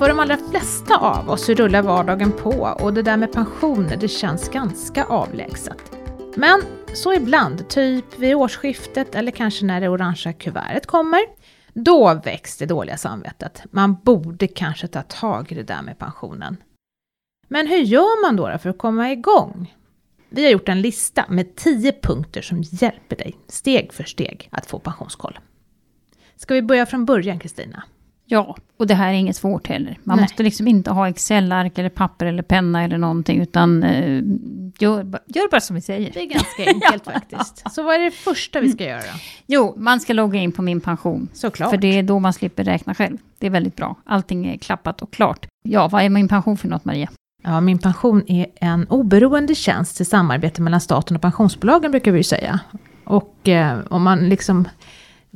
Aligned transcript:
För 0.00 0.08
de 0.08 0.20
allra 0.20 0.36
flesta 0.36 0.96
av 0.96 1.30
oss 1.30 1.48
rullar 1.48 1.82
vardagen 1.82 2.32
på 2.32 2.76
och 2.80 2.94
det 2.94 3.02
där 3.02 3.16
med 3.16 3.32
pensioner 3.32 3.96
det 3.96 4.08
känns 4.08 4.48
ganska 4.48 5.04
avlägset. 5.04 5.92
Men 6.36 6.62
så 6.94 7.14
ibland, 7.14 7.68
typ 7.68 8.18
vid 8.18 8.34
årsskiftet 8.34 9.14
eller 9.14 9.32
kanske 9.32 9.64
när 9.64 9.80
det 9.80 9.88
orangea 9.88 10.32
kuvertet 10.32 10.86
kommer, 10.86 11.20
då 11.72 12.20
väcks 12.24 12.56
det 12.56 12.66
dåliga 12.66 12.96
samvetet. 12.96 13.62
Man 13.70 13.96
borde 14.04 14.46
kanske 14.46 14.88
ta 14.88 15.02
tag 15.02 15.52
i 15.52 15.54
det 15.54 15.62
där 15.62 15.82
med 15.82 15.98
pensionen. 15.98 16.56
Men 17.48 17.66
hur 17.66 17.78
gör 17.78 18.22
man 18.26 18.36
då 18.36 18.58
för 18.58 18.70
att 18.70 18.78
komma 18.78 19.12
igång? 19.12 19.74
Vi 20.28 20.44
har 20.44 20.50
gjort 20.50 20.68
en 20.68 20.82
lista 20.82 21.24
med 21.28 21.56
10 21.56 21.92
punkter 21.92 22.42
som 22.42 22.62
hjälper 22.62 23.16
dig 23.16 23.36
steg 23.46 23.92
för 23.92 24.04
steg 24.04 24.48
att 24.52 24.66
få 24.66 24.78
pensionskoll. 24.78 25.38
Ska 26.36 26.54
vi 26.54 26.62
börja 26.62 26.86
från 26.86 27.04
början 27.04 27.38
Kristina? 27.38 27.84
Ja, 28.32 28.56
och 28.76 28.86
det 28.86 28.94
här 28.94 29.08
är 29.08 29.12
inget 29.12 29.36
svårt 29.36 29.66
heller. 29.66 29.98
Man 30.04 30.16
Nej. 30.16 30.24
måste 30.24 30.42
liksom 30.42 30.68
inte 30.68 30.90
ha 30.90 31.08
Excel-ark 31.08 31.78
eller 31.78 31.88
papper 31.88 32.26
eller 32.26 32.42
penna 32.42 32.84
eller 32.84 32.98
någonting, 32.98 33.40
utan 33.40 33.82
eh, 33.82 34.22
gör, 34.78 35.20
gör 35.26 35.50
bara 35.50 35.60
som 35.60 35.76
vi 35.76 35.82
säger. 35.82 36.10
Det 36.12 36.20
är 36.20 36.26
ganska 36.26 36.64
enkelt 36.66 37.04
faktiskt. 37.04 37.64
Så 37.72 37.82
vad 37.82 37.94
är 37.94 37.98
det 37.98 38.10
första 38.10 38.60
vi 38.60 38.72
ska 38.72 38.84
göra? 38.84 39.02
Jo, 39.46 39.74
man 39.76 40.00
ska 40.00 40.12
logga 40.12 40.40
in 40.40 40.52
på 40.52 40.62
min 40.62 40.80
pension. 40.80 41.28
Såklart. 41.32 41.70
För 41.70 41.76
det 41.76 41.98
är 41.98 42.02
då 42.02 42.18
man 42.18 42.32
slipper 42.32 42.64
räkna 42.64 42.94
själv. 42.94 43.18
Det 43.38 43.46
är 43.46 43.50
väldigt 43.50 43.76
bra. 43.76 43.96
Allting 44.04 44.46
är 44.46 44.56
klappat 44.56 45.02
och 45.02 45.10
klart. 45.12 45.46
Ja, 45.62 45.88
vad 45.88 46.02
är 46.02 46.08
min 46.08 46.28
pension 46.28 46.56
för 46.56 46.68
något, 46.68 46.84
Maria? 46.84 47.08
Ja, 47.42 47.60
Min 47.60 47.78
pension 47.78 48.24
är 48.26 48.46
en 48.54 48.86
oberoende 48.88 49.54
tjänst 49.54 50.00
i 50.00 50.04
samarbete 50.04 50.62
mellan 50.62 50.80
staten 50.80 51.16
och 51.16 51.22
pensionsbolagen 51.22 51.90
brukar 51.90 52.12
vi 52.12 52.18
ju 52.18 52.24
säga. 52.24 52.60
Och 53.04 53.48
eh, 53.48 53.78
om 53.90 54.02
man 54.02 54.28
liksom 54.28 54.68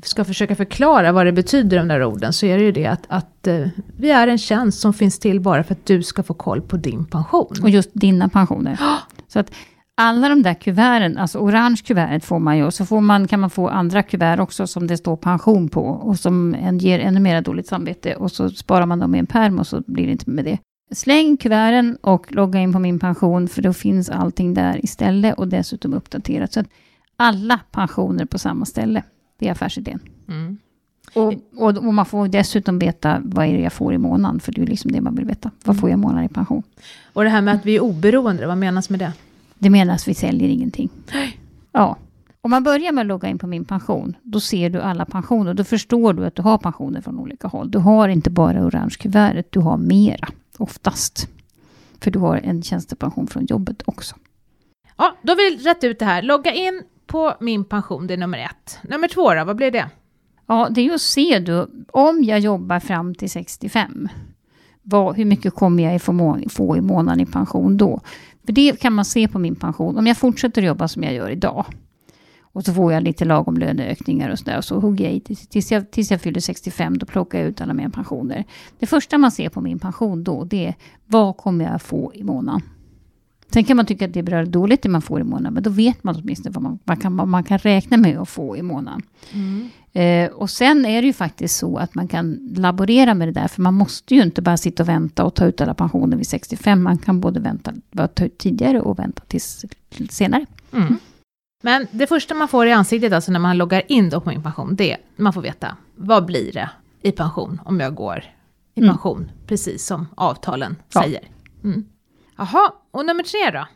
ska 0.02 0.24
försöka 0.24 0.56
förklara 0.56 1.12
vad 1.12 1.26
det 1.26 1.32
betyder 1.32 1.78
de 1.78 1.88
där 1.88 2.04
orden 2.04 2.32
så 2.32 2.46
är 2.46 2.58
det 2.58 2.64
ju 2.64 2.72
det 2.72 2.86
att, 2.86 3.04
att 3.08 3.46
eh, 3.46 3.68
vi 3.96 4.10
är 4.10 4.28
en 4.28 4.38
tjänst 4.38 4.80
som 4.80 4.94
finns 4.94 5.18
till 5.18 5.40
bara 5.40 5.64
för 5.64 5.74
att 5.74 5.86
du 5.86 6.02
ska 6.02 6.22
få 6.22 6.34
koll 6.34 6.60
på 6.60 6.76
din 6.76 7.04
pension. 7.04 7.56
Och 7.62 7.70
just 7.70 7.90
dina 7.92 8.28
pensioner. 8.28 8.78
Så 9.28 9.38
att 9.38 9.50
alla 9.96 10.28
de 10.28 10.42
där 10.42 10.54
kuverten, 10.54 11.18
alltså 11.18 11.38
orange 11.38 11.82
kuvertet 11.84 12.24
får 12.24 12.38
man 12.38 12.56
ju, 12.56 12.64
och 12.64 12.74
så 12.74 12.86
får 12.86 13.00
man, 13.00 13.28
kan 13.28 13.40
man 13.40 13.50
få 13.50 13.68
andra 13.68 14.02
kuvert 14.02 14.40
också 14.40 14.66
som 14.66 14.86
det 14.86 14.96
står 14.96 15.16
pension 15.16 15.68
på, 15.68 15.80
och 15.80 16.18
som 16.18 16.54
en, 16.54 16.78
ger 16.78 16.98
ännu 16.98 17.20
mer 17.20 17.40
dåligt 17.40 17.66
samvete, 17.66 18.14
och 18.14 18.32
så 18.32 18.50
sparar 18.50 18.86
man 18.86 18.98
dem 18.98 19.14
i 19.14 19.18
en 19.18 19.26
pärm 19.26 19.58
och 19.58 19.66
så 19.66 19.82
blir 19.86 20.06
det 20.06 20.12
inte 20.12 20.30
med 20.30 20.44
det. 20.44 20.58
Släng 20.94 21.36
kuverten 21.36 21.98
och 22.00 22.32
logga 22.32 22.60
in 22.60 22.72
på 22.72 22.78
min 22.78 22.98
pension, 22.98 23.48
för 23.48 23.62
då 23.62 23.72
finns 23.72 24.10
allting 24.10 24.54
där 24.54 24.84
istället, 24.84 25.38
och 25.38 25.48
dessutom 25.48 25.94
uppdaterat. 25.94 26.52
Så 26.52 26.60
att 26.60 26.68
alla 27.16 27.60
pensioner 27.70 28.24
på 28.24 28.38
samma 28.38 28.64
ställe, 28.64 29.02
det 29.38 29.48
är 29.48 29.52
affärsidén. 29.52 30.00
Mm. 30.28 30.58
Och, 31.14 31.34
och, 31.56 31.76
och 31.76 31.94
man 31.94 32.06
får 32.06 32.28
dessutom 32.28 32.78
veta 32.78 33.20
vad 33.24 33.46
är 33.46 33.52
det 33.52 33.62
jag 33.62 33.72
får 33.72 33.94
i 33.94 33.98
månaden, 33.98 34.40
för 34.40 34.52
det 34.52 34.62
är 34.62 34.66
liksom 34.66 34.92
det 34.92 35.00
man 35.00 35.14
vill 35.14 35.24
veta. 35.24 35.50
Vad 35.64 35.80
får 35.80 35.90
jag 35.90 35.98
i 35.98 36.00
månaden 36.00 36.24
i 36.24 36.28
pension? 36.28 36.62
Och 37.12 37.24
det 37.24 37.30
här 37.30 37.42
med 37.42 37.54
att 37.54 37.66
vi 37.66 37.76
är 37.76 37.80
oberoende, 37.80 38.46
vad 38.46 38.58
menas 38.58 38.90
med 38.90 38.98
det? 38.98 39.12
Det 39.58 39.70
menas 39.70 40.08
vi 40.08 40.14
säljer 40.14 40.48
ingenting. 40.48 40.88
Ja. 41.72 41.96
Om 42.40 42.50
man 42.50 42.62
börjar 42.64 42.92
med 42.92 43.02
att 43.02 43.06
logga 43.06 43.28
in 43.28 43.38
på 43.38 43.46
min 43.46 43.64
pension, 43.64 44.16
då 44.22 44.40
ser 44.40 44.70
du 44.70 44.80
alla 44.80 45.04
pensioner. 45.04 45.54
Då 45.54 45.64
förstår 45.64 46.12
du 46.12 46.26
att 46.26 46.34
du 46.34 46.42
har 46.42 46.58
pensioner 46.58 47.00
från 47.00 47.18
olika 47.18 47.48
håll. 47.48 47.70
Du 47.70 47.78
har 47.78 48.08
inte 48.08 48.30
bara 48.30 48.66
orange 48.66 48.94
kuvertet, 48.98 49.52
du 49.52 49.60
har 49.60 49.76
mera, 49.76 50.28
oftast. 50.58 51.28
För 52.00 52.10
du 52.10 52.18
har 52.18 52.36
en 52.36 52.62
tjänstepension 52.62 53.26
från 53.26 53.46
jobbet 53.46 53.82
också. 53.84 54.16
Ja, 54.96 55.16
då 55.22 55.32
har 55.32 55.36
vi 55.36 55.64
rätt 55.64 55.84
ut 55.84 55.98
det 55.98 56.04
här. 56.04 56.22
Logga 56.22 56.52
in 56.52 56.82
på 57.06 57.34
min 57.40 57.64
pension, 57.64 58.06
det 58.06 58.14
är 58.14 58.18
nummer 58.18 58.38
ett. 58.38 58.78
Nummer 58.82 59.08
två 59.08 59.34
då, 59.34 59.44
vad 59.44 59.56
blir 59.56 59.70
det? 59.70 59.90
Ja, 60.46 60.68
det 60.70 60.80
är 60.80 60.84
ju 60.84 60.94
att 60.94 61.00
se 61.00 61.38
då, 61.38 61.68
om 61.90 62.24
jag 62.24 62.40
jobbar 62.40 62.80
fram 62.80 63.14
till 63.14 63.30
65, 63.30 64.08
vad, 64.82 65.16
hur 65.16 65.24
mycket 65.24 65.54
kommer 65.54 65.82
jag 65.82 66.02
få, 66.52 66.76
i 66.76 66.80
månaden 66.80 67.20
i 67.20 67.26
pension 67.26 67.76
då? 67.76 68.00
För 68.46 68.52
det 68.52 68.80
kan 68.80 68.92
man 68.92 69.04
se 69.04 69.28
på 69.28 69.38
min 69.38 69.54
pension. 69.54 69.98
Om 69.98 70.06
jag 70.06 70.16
fortsätter 70.16 70.62
jobba 70.62 70.88
som 70.88 71.02
jag 71.02 71.14
gör 71.14 71.30
idag, 71.30 71.66
och 72.42 72.64
så 72.64 72.74
får 72.74 72.92
jag 72.92 73.02
lite 73.02 73.24
lagom 73.24 73.56
löneökningar 73.56 74.30
och 74.30 74.38
sådär, 74.38 74.58
och 74.58 74.64
så 74.64 74.80
hugger 74.80 75.04
jag 75.04 75.14
i 75.14 75.20
tills 75.20 75.72
jag, 75.72 75.90
tills 75.90 76.10
jag 76.10 76.20
fyller 76.20 76.40
65, 76.40 76.98
då 76.98 77.06
plockar 77.06 77.38
jag 77.38 77.48
ut 77.48 77.60
alla 77.60 77.74
mina 77.74 77.90
pensioner. 77.90 78.44
Det 78.78 78.86
första 78.86 79.18
man 79.18 79.30
ser 79.30 79.48
på 79.48 79.60
min 79.60 79.78
pension 79.78 80.24
då, 80.24 80.44
det 80.44 80.66
är 80.66 80.74
vad 81.06 81.36
kommer 81.36 81.64
jag 81.64 81.82
få 81.82 82.12
i 82.14 82.24
månaden? 82.24 82.62
Sen 83.54 83.64
kan 83.64 83.76
man 83.76 83.86
tycka 83.86 84.04
att 84.04 84.12
det 84.12 84.18
är 84.18 84.22
bra 84.22 84.38
eller 84.38 84.50
dåligt 84.50 84.82
det 84.82 84.88
man 84.88 85.02
får 85.02 85.20
i 85.20 85.24
månaden, 85.24 85.54
men 85.54 85.62
då 85.62 85.70
vet 85.70 86.04
man 86.04 86.16
åtminstone 86.16 86.52
vad 86.54 86.62
man, 86.62 86.78
vad 86.84 87.02
kan, 87.02 87.16
vad 87.16 87.28
man 87.28 87.44
kan 87.44 87.58
räkna 87.58 87.96
med 87.96 88.18
att 88.18 88.28
få 88.28 88.56
i 88.56 88.62
månaden. 88.62 89.02
Eh, 89.92 90.30
och 90.32 90.50
sen 90.50 90.86
är 90.86 91.02
det 91.02 91.06
ju 91.06 91.12
faktiskt 91.12 91.56
så 91.56 91.76
att 91.76 91.94
man 91.94 92.08
kan 92.08 92.38
laborera 92.56 93.14
med 93.14 93.28
det 93.28 93.32
där, 93.32 93.48
för 93.48 93.62
man 93.62 93.74
måste 93.74 94.14
ju 94.14 94.22
inte 94.22 94.42
bara 94.42 94.56
sitta 94.56 94.82
och 94.82 94.88
vänta 94.88 95.24
och 95.24 95.34
ta 95.34 95.44
ut 95.46 95.60
alla 95.60 95.74
pensioner 95.74 96.16
vid 96.16 96.26
65. 96.26 96.82
Man 96.82 96.98
kan 96.98 97.20
både 97.20 97.40
vänta, 97.40 97.72
bara 97.90 98.08
ta 98.08 98.24
ut 98.24 98.38
tidigare 98.38 98.80
och 98.80 98.98
vänta 98.98 99.22
tills 99.28 99.64
senare. 100.10 100.46
Mm. 100.72 100.96
Men 101.62 101.86
det 101.90 102.06
första 102.06 102.34
man 102.34 102.48
får 102.48 102.66
i 102.66 102.72
ansiktet 102.72 103.12
alltså 103.12 103.32
när 103.32 103.38
man 103.40 103.58
loggar 103.58 103.82
in 103.88 104.10
då 104.10 104.20
på 104.20 104.28
min 104.30 104.42
pension, 104.42 104.76
det 104.76 104.92
är 104.92 104.98
man 105.16 105.32
får 105.32 105.42
veta 105.42 105.76
vad 105.96 106.24
blir 106.26 106.52
det 106.52 106.70
i 107.02 107.12
pension 107.12 107.60
om 107.64 107.80
jag 107.80 107.94
går 107.94 108.24
i 108.74 108.80
Mm. 108.80 108.90
pension, 108.90 109.30
precis 109.46 109.86
som 109.86 110.06
avtalen 110.14 110.76
Ja. 110.94 111.02
säger. 111.02 111.22
Mm. 111.64 111.84
Jaha, 112.36 112.72
och 112.94 113.06
nummer 113.06 113.22
tre 113.22 113.58
då? 113.58 113.66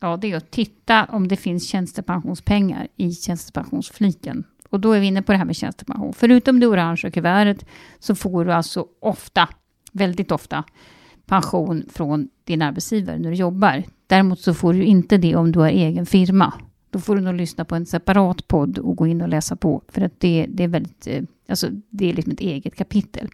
Ja, 0.00 0.16
det 0.16 0.32
är 0.32 0.36
att 0.36 0.50
titta 0.50 1.04
om 1.04 1.28
det 1.28 1.36
finns 1.36 1.68
tjänstepensionspengar 1.68 2.88
i 2.96 3.12
tjänstepensionsfliken. 3.12 4.44
Och 4.68 4.80
då 4.80 4.92
är 4.92 5.00
vi 5.00 5.06
inne 5.06 5.22
på 5.22 5.32
det 5.32 5.38
här 5.38 5.44
med 5.44 5.56
tjänstepension. 5.56 6.12
Förutom 6.12 6.60
det 6.60 6.66
orangea 6.66 7.10
kuvertet 7.10 7.66
så 7.98 8.14
får 8.14 8.44
du 8.44 8.52
alltså 8.52 8.86
ofta, 9.00 9.48
väldigt 9.92 10.32
ofta, 10.32 10.64
pension 11.26 11.84
från 11.92 12.28
din 12.44 12.62
arbetsgivare 12.62 13.18
när 13.18 13.30
du 13.30 13.36
jobbar. 13.36 13.82
Däremot 14.06 14.40
så 14.40 14.54
får 14.54 14.72
du 14.72 14.84
inte 14.84 15.18
det 15.18 15.36
om 15.36 15.52
du 15.52 15.58
har 15.58 15.68
egen 15.68 16.06
firma. 16.06 16.52
Då 16.90 16.98
får 16.98 17.16
du 17.16 17.20
nog 17.20 17.34
lyssna 17.34 17.64
på 17.64 17.74
en 17.74 17.86
separat 17.86 18.48
podd 18.48 18.78
och 18.78 18.96
gå 18.96 19.06
in 19.06 19.22
och 19.22 19.28
läsa 19.28 19.56
på. 19.56 19.82
För 19.88 20.02
att 20.02 20.20
det, 20.20 20.46
det 20.48 20.64
är 20.64 20.68
väldigt, 20.68 21.06
eh, 21.06 21.22
alltså 21.48 21.68
det 21.90 22.10
är 22.10 22.12
liksom 22.12 22.32
ett 22.32 22.40
eget 22.40 22.76
kapitel. 22.76 23.28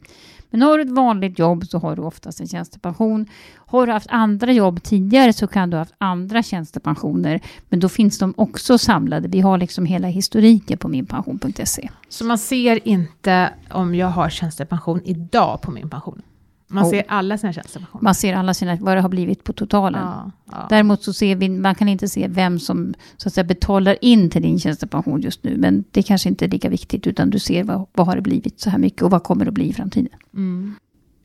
Men 0.51 0.63
har 0.63 0.79
du 0.79 0.85
ett 0.85 0.91
vanligt 0.91 1.39
jobb 1.39 1.67
så 1.67 1.79
har 1.79 1.97
du 1.97 2.03
oftast 2.03 2.41
en 2.41 2.49
tjänstepension. 2.49 3.27
Har 3.57 3.87
du 3.87 3.93
haft 3.93 4.11
andra 4.11 4.53
jobb 4.53 4.83
tidigare 4.83 5.33
så 5.33 5.47
kan 5.47 5.71
du 5.71 5.77
ha 5.77 5.81
haft 5.81 5.95
andra 5.99 6.43
tjänstepensioner. 6.43 7.41
Men 7.69 7.81
då 7.81 7.89
finns 7.89 8.19
de 8.19 8.35
också 8.37 8.79
samlade. 8.79 9.29
Vi 9.29 9.41
har 9.41 9.59
liksom 9.59 9.87
hela 9.87 10.09
historiken 10.09 10.79
på 10.79 10.89
minpension.se. 10.89 11.89
Så 12.09 12.25
man 12.25 12.39
ser 12.39 12.89
inte 12.89 13.53
om 13.71 13.95
jag 13.95 14.07
har 14.07 14.31
tjänstepension 14.31 15.01
idag 15.05 15.63
på 15.63 15.71
min 15.71 15.91
pension? 15.91 16.23
Man 16.71 16.85
Oh. 16.85 16.91
ser 16.91 17.05
alla 17.09 17.39
sina 17.39 17.53
tjänstepensioner? 17.53 18.03
Man 18.05 18.15
ser 18.15 18.35
alla 18.35 18.55
sina, 18.55 18.77
vad 18.81 18.97
det 18.97 19.01
har 19.01 19.09
blivit 19.09 19.45
på 19.45 19.53
totalen. 19.53 20.03
Ja, 20.05 20.31
ja. 20.51 20.67
Däremot 20.71 21.03
så 21.03 21.13
ser 21.13 21.37
vi, 21.37 21.49
man 21.49 21.75
kan 21.75 21.89
inte 21.89 22.09
se 22.09 22.29
vem 22.29 22.59
som 22.59 22.95
så 23.17 23.29
att 23.29 23.35
säga, 23.35 23.45
betalar 23.45 23.97
in 24.01 24.31
till 24.31 24.43
din 24.43 24.59
tjänstepension 24.61 25.21
just 25.21 25.45
nu. 25.45 25.57
Men 25.57 25.85
det 25.91 26.03
kanske 26.03 26.29
inte 26.29 26.45
är 26.45 26.49
lika 26.49 26.69
viktigt, 26.69 27.07
utan 27.07 27.31
du 27.31 27.39
ser 27.39 27.65
vad, 27.65 27.87
vad 27.93 28.07
har 28.07 28.17
det 28.17 28.23
blivit 28.23 28.61
så 28.61 28.71
här 28.71 28.79
mycket 28.79 29.03
och 29.03 29.11
vad 29.11 29.23
kommer 29.23 29.45
det 29.45 29.49
att 29.49 29.55
bli 29.55 29.69
i 29.69 29.73
framtiden. 29.73 30.09
Mm. 30.35 30.75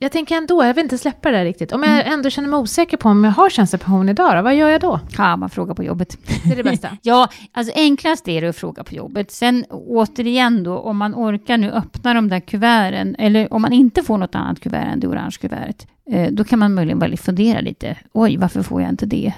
Jag 0.04 0.12
tänker 0.12 0.36
ändå, 0.36 0.64
jag 0.66 0.74
vill 0.74 0.84
inte 0.84 0.98
släppa 0.98 1.32
det 1.32 1.38
där 1.38 1.46
riktigt. 1.46 1.72
Om 1.72 1.84
jag 1.84 1.94
Mm. 2.00 2.14
ändå 2.14 2.30
känner 2.30 2.50
mig 2.50 2.60
osäker 2.60 2.98
på 2.98 3.10
om 3.10 3.24
jag 3.24 3.32
har 3.32 3.50
tjänstepension 3.50 4.10
idag, 4.10 4.38
då, 4.38 4.42
vad 4.42 4.56
gör 4.56 4.70
jag 4.70 4.82
då? 4.82 5.00
Ja, 5.18 5.36
man 5.36 5.50
frågar 5.50 5.74
på 5.76 5.84
jobbet. 5.84 6.18
Det 6.44 6.52
är 6.52 6.56
det 6.56 6.64
bästa. 6.64 6.90
Ja, 7.02 7.28
alltså 7.52 7.74
enklast 7.76 8.28
är 8.28 8.42
det 8.42 8.48
att 8.50 8.56
fråga 8.56 8.84
på 8.84 8.96
jobbet. 8.96 9.32
Sen 9.32 9.66
återigen 9.70 10.64
då, 10.64 10.78
om 10.78 10.98
man 10.98 11.16
orkar 11.16 11.58
nu 11.58 11.72
öppna 11.72 12.14
de 12.14 12.30
där 12.30 12.40
kuverten, 12.40 13.16
eller 13.20 13.54
om 13.54 13.62
man 13.62 13.74
inte 13.74 14.04
får 14.04 14.18
något 14.18 14.36
annat 14.36 14.60
kuvert 14.60 14.86
än 14.94 15.00
det 15.00 15.08
orange 15.08 15.36
kuvertet, 15.42 15.88
eh, 16.12 16.28
då 16.32 16.44
kan 16.44 16.60
man 16.60 16.74
möjligen 16.74 17.00
bara 17.00 17.18
fundera 17.18 17.62
lite. 17.62 17.98
Oj, 18.14 18.38
varför 18.38 18.64
får 18.64 18.82
jag 18.82 18.90
inte 18.90 19.06
det? 19.06 19.34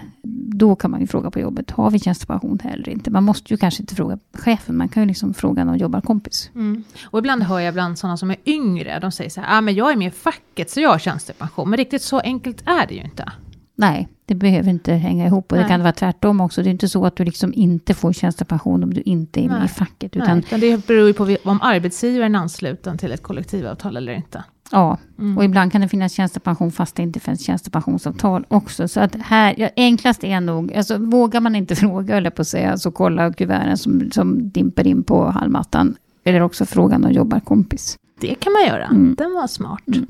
Då 0.58 0.76
kan 0.76 0.92
man 0.92 1.02
ju 1.02 1.08
fråga 1.08 1.32
på 1.32 1.40
jobbet, 1.40 1.72
har 1.72 1.92
vi 1.92 2.00
tjänstepension 2.00 2.60
här 2.64 2.74
eller 2.74 2.90
inte? 2.90 3.12
Man 3.12 3.24
måste 3.24 3.54
ju 3.54 3.58
kanske 3.58 3.84
inte 3.84 3.96
fråga 3.96 4.20
chefen, 4.34 4.78
man 4.78 4.90
kan 4.90 5.04
ju 5.04 5.08
liksom 5.08 5.34
fråga 5.34 5.64
någon 5.64 5.78
jobbarkompis. 5.78 6.52
Mm. 6.56 6.84
Och 7.04 7.20
ibland 7.20 7.44
hör 7.44 7.60
jag 7.60 7.74
bland 7.74 8.00
sådana 8.00 8.18
som 8.18 8.32
är 8.32 8.38
yngre, 8.46 9.00
de 9.00 9.12
säger 9.12 9.30
så 9.30 9.42
här, 9.42 9.58
ah, 9.58 9.62
men 9.62 9.76
jag 9.76 9.92
är 9.92 9.96
med 9.96 10.08
i 10.08 10.12
facket 10.12 10.70
så 10.70 10.82
jag 10.82 10.90
har 10.90 11.00
tjänstepension. 11.00 11.70
Men 11.70 11.78
riktigt 11.78 12.02
så 12.02 12.20
enkelt 12.20 12.64
är 12.66 12.88
det 12.88 12.94
ju 12.94 13.02
inte. 13.02 13.32
Nej, 13.76 14.08
det 14.26 14.36
behöver 14.36 14.70
inte 14.70 14.94
hänga 14.94 15.26
ihop. 15.26 15.52
Och 15.52 15.58
det 15.58 15.62
Nej. 15.64 15.70
kan 15.70 15.82
vara 15.82 15.92
tvärtom 15.94 16.42
också. 16.42 16.64
Det 16.64 16.70
är 16.70 16.72
inte 16.72 16.90
så 16.90 17.06
att 17.06 17.16
du 17.16 17.24
liksom 17.26 17.54
inte 17.54 17.94
får 17.94 18.14
tjänstepension 18.14 18.84
om 18.84 18.94
du 18.94 19.02
inte 19.02 19.40
är 19.40 19.48
med 19.50 19.58
Nej. 19.58 19.66
i 19.66 19.68
facket. 19.68 20.16
Nej, 20.16 20.24
Utan, 20.24 20.38
utan 20.40 20.60
det 20.60 20.88
beror 20.88 21.08
ju 21.08 21.14
på 21.14 21.38
om 21.50 21.62
arbetsgivaren 21.62 22.36
är 22.36 22.40
ansluten 22.40 22.98
till 22.98 23.12
ett 23.12 23.24
kollektivavtal 23.24 23.98
eller 23.98 24.14
inte. 24.14 24.44
ja, 24.72 24.98
Mm. 25.20 25.38
Och 25.38 25.44
ibland 25.44 25.72
kan 25.72 25.82
det 25.82 25.88
finnas 25.88 26.14
tjänstepension 26.14 26.72
fast 26.72 26.96
det 26.96 27.04
inte 27.04 27.20
finns 27.20 27.46
tjänstepensionsavtal 27.46 28.46
också. 28.48 28.88
Så 28.88 29.00
att 29.00 29.16
här, 29.16 29.56
ja, 29.58 29.70
enklast 29.76 30.24
är 30.24 30.42
nog, 30.42 30.74
alltså 30.74 30.98
vågar 30.98 31.42
man 31.42 31.56
inte 31.56 31.76
fråga, 31.86 32.18
eller 32.18 32.30
på 32.30 32.42
att 32.42 32.48
säga, 32.48 32.78
så 32.78 32.92
kolla 32.92 33.34
kuverten 33.34 33.78
som, 33.78 34.12
som 34.12 34.50
dimper 34.50 34.88
in 34.88 35.04
på 35.04 35.26
hallmattan. 35.26 35.96
Eller 36.24 36.42
också 36.42 36.66
fråga 36.66 36.98
någon 36.98 37.14
jobbarkompis. 37.14 37.98
Det 38.22 38.36
kan 38.36 38.54
man 38.54 38.62
göra. 38.68 38.86
Mm. 38.86 39.16
Den 39.18 39.34
var 39.34 39.48
smart. 39.48 39.88
Mm. 39.88 40.08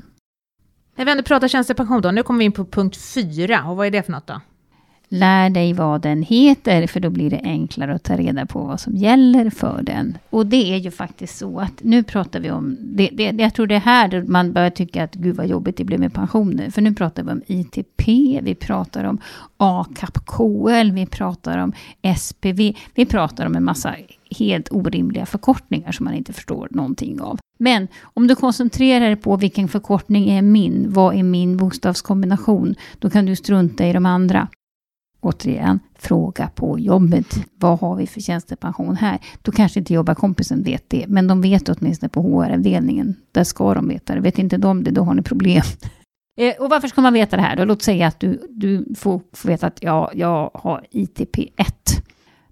När 0.96 1.04
vi 1.04 1.10
ändå 1.10 1.22
pratar 1.22 1.48
tjänstepension 1.48 2.02
då, 2.02 2.10
nu 2.10 2.22
kommer 2.22 2.38
vi 2.38 2.44
in 2.44 2.52
på 2.52 2.64
punkt 2.64 2.96
fyra. 2.96 3.64
Och 3.64 3.76
vad 3.76 3.86
är 3.86 3.90
det 3.90 4.02
för 4.02 4.12
något 4.12 4.26
då? 4.26 4.40
Lär 5.08 5.50
dig 5.50 5.72
vad 5.72 6.02
den 6.02 6.22
heter, 6.22 6.86
för 6.86 7.00
då 7.00 7.10
blir 7.10 7.30
det 7.30 7.40
enklare 7.44 7.94
att 7.94 8.02
ta 8.02 8.16
reda 8.16 8.46
på 8.46 8.60
vad 8.60 8.80
som 8.80 8.96
gäller 8.96 9.50
för 9.50 9.82
den. 9.82 10.18
Och 10.30 10.46
det 10.46 10.74
är 10.74 10.76
ju 10.76 10.90
faktiskt 10.90 11.38
så 11.38 11.60
att 11.60 11.82
nu 11.82 12.02
pratar 12.02 12.40
vi 12.40 12.50
om, 12.50 12.76
det, 12.80 13.10
det, 13.12 13.24
jag 13.24 13.54
tror 13.54 13.66
det 13.66 13.74
är 13.74 13.80
här 13.80 14.24
man 14.28 14.52
börjar 14.52 14.70
tycka 14.70 15.04
att 15.04 15.14
gud 15.14 15.36
vad 15.36 15.46
jobbigt 15.46 15.76
det 15.76 15.84
blir 15.84 15.98
med 15.98 16.14
pensioner. 16.14 16.70
För 16.70 16.82
nu 16.82 16.94
pratar 16.94 17.22
vi 17.22 17.30
om 17.30 17.42
ITP, 17.46 18.08
vi 18.42 18.54
pratar 18.54 19.04
om 19.04 19.18
ACAP-KL, 19.56 20.92
vi 20.94 21.06
pratar 21.06 21.58
om 21.58 21.72
SPV, 22.18 22.74
vi 22.94 23.06
pratar 23.06 23.46
om 23.46 23.56
en 23.56 23.64
massa 23.64 23.94
helt 24.38 24.72
orimliga 24.72 25.26
förkortningar 25.26 25.92
som 25.92 26.04
man 26.04 26.14
inte 26.14 26.32
förstår 26.32 26.68
någonting 26.70 27.20
av. 27.20 27.38
Men 27.58 27.88
om 28.02 28.26
du 28.26 28.34
koncentrerar 28.34 29.06
dig 29.06 29.16
på 29.16 29.36
vilken 29.36 29.68
förkortning 29.68 30.30
är 30.30 30.42
min, 30.42 30.92
vad 30.92 31.14
är 31.14 31.22
min 31.22 31.56
bokstavskombination, 31.56 32.74
då 32.98 33.10
kan 33.10 33.26
du 33.26 33.36
strunta 33.36 33.86
i 33.86 33.92
de 33.92 34.06
andra. 34.06 34.48
Återigen, 35.20 35.80
fråga 35.98 36.48
på 36.54 36.78
jobbet. 36.78 37.26
Vad 37.58 37.80
har 37.80 37.96
vi 37.96 38.06
för 38.06 38.20
tjänstepension 38.20 38.96
här? 38.96 39.18
Då 39.42 39.52
kanske 39.52 39.78
inte 39.78 39.94
jobbarkompisen 39.94 40.62
vet 40.62 40.84
det, 40.90 41.04
men 41.08 41.26
de 41.26 41.40
vet 41.40 41.68
åtminstone 41.68 42.08
på 42.08 42.22
HR-avdelningen. 42.22 43.16
Där 43.32 43.44
ska 43.44 43.74
de 43.74 43.88
veta 43.88 44.14
det. 44.14 44.20
Vet 44.20 44.38
inte 44.38 44.56
de 44.56 44.84
det, 44.84 44.90
då 44.90 45.02
har 45.02 45.14
ni 45.14 45.22
problem. 45.22 45.62
Eh, 46.38 46.54
och 46.62 46.70
varför 46.70 46.88
ska 46.88 47.00
man 47.00 47.12
veta 47.12 47.36
det 47.36 47.42
här? 47.42 47.56
Då? 47.56 47.64
Låt 47.64 47.82
säga 47.82 48.06
att 48.06 48.20
du, 48.20 48.46
du 48.50 48.94
får, 48.98 49.20
får 49.32 49.48
veta 49.48 49.66
att 49.66 49.78
ja, 49.82 50.10
jag 50.14 50.50
har 50.54 50.86
ITP1. 50.92 52.02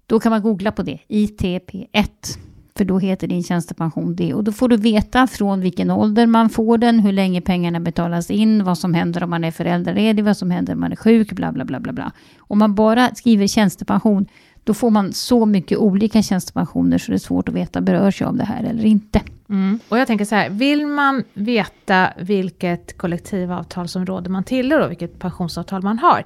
Då 0.05 0.19
kan 0.19 0.29
man 0.29 0.41
googla 0.41 0.71
på 0.71 0.83
det, 0.83 0.99
ITP1. 1.07 2.37
För 2.77 2.85
då 2.85 2.99
heter 2.99 3.27
din 3.27 3.43
tjänstepension 3.43 4.15
det. 4.15 4.33
Och 4.33 4.43
då 4.43 4.51
får 4.51 4.69
du 4.69 4.77
veta 4.77 5.27
från 5.27 5.61
vilken 5.61 5.91
ålder 5.91 6.27
man 6.27 6.49
får 6.49 6.77
den, 6.77 6.99
hur 6.99 7.11
länge 7.11 7.41
pengarna 7.41 7.79
betalas 7.79 8.31
in, 8.31 8.63
vad 8.63 8.77
som 8.77 8.93
händer 8.93 9.23
om 9.23 9.29
man 9.29 9.43
är 9.43 9.51
föräldraledig, 9.51 10.25
vad 10.25 10.37
som 10.37 10.51
händer 10.51 10.73
om 10.73 10.79
man 10.79 10.91
är 10.91 10.95
sjuk, 10.95 11.31
bla 11.31 11.51
bla 11.51 11.65
bla 11.65 11.79
bla 11.79 11.93
bla. 11.93 12.11
Om 12.37 12.59
man 12.59 12.75
bara 12.75 13.15
skriver 13.15 13.47
tjänstepension, 13.47 14.25
då 14.63 14.73
får 14.73 14.89
man 14.89 15.13
så 15.13 15.45
mycket 15.45 15.77
olika 15.77 16.21
tjänstepensioner 16.21 16.97
så 16.97 17.11
det 17.11 17.15
är 17.15 17.19
svårt 17.19 17.49
att 17.49 17.55
veta 17.55 17.81
berörs 17.81 18.21
jag 18.21 18.27
av 18.27 18.37
det 18.37 18.45
här 18.45 18.63
eller 18.63 18.85
inte. 18.85 19.21
Mm. 19.49 19.79
Och 19.89 19.97
jag 19.97 20.07
tänker 20.07 20.25
så 20.25 20.35
här, 20.35 20.49
vill 20.49 20.87
man 20.87 21.23
veta 21.33 22.09
vilket 22.19 22.97
kollektivavtalsområde 22.97 24.29
man 24.29 24.43
tillhör 24.43 24.79
och 24.79 24.91
vilket 24.91 25.19
pensionsavtal 25.19 25.83
man 25.83 25.99
har, 25.99 26.23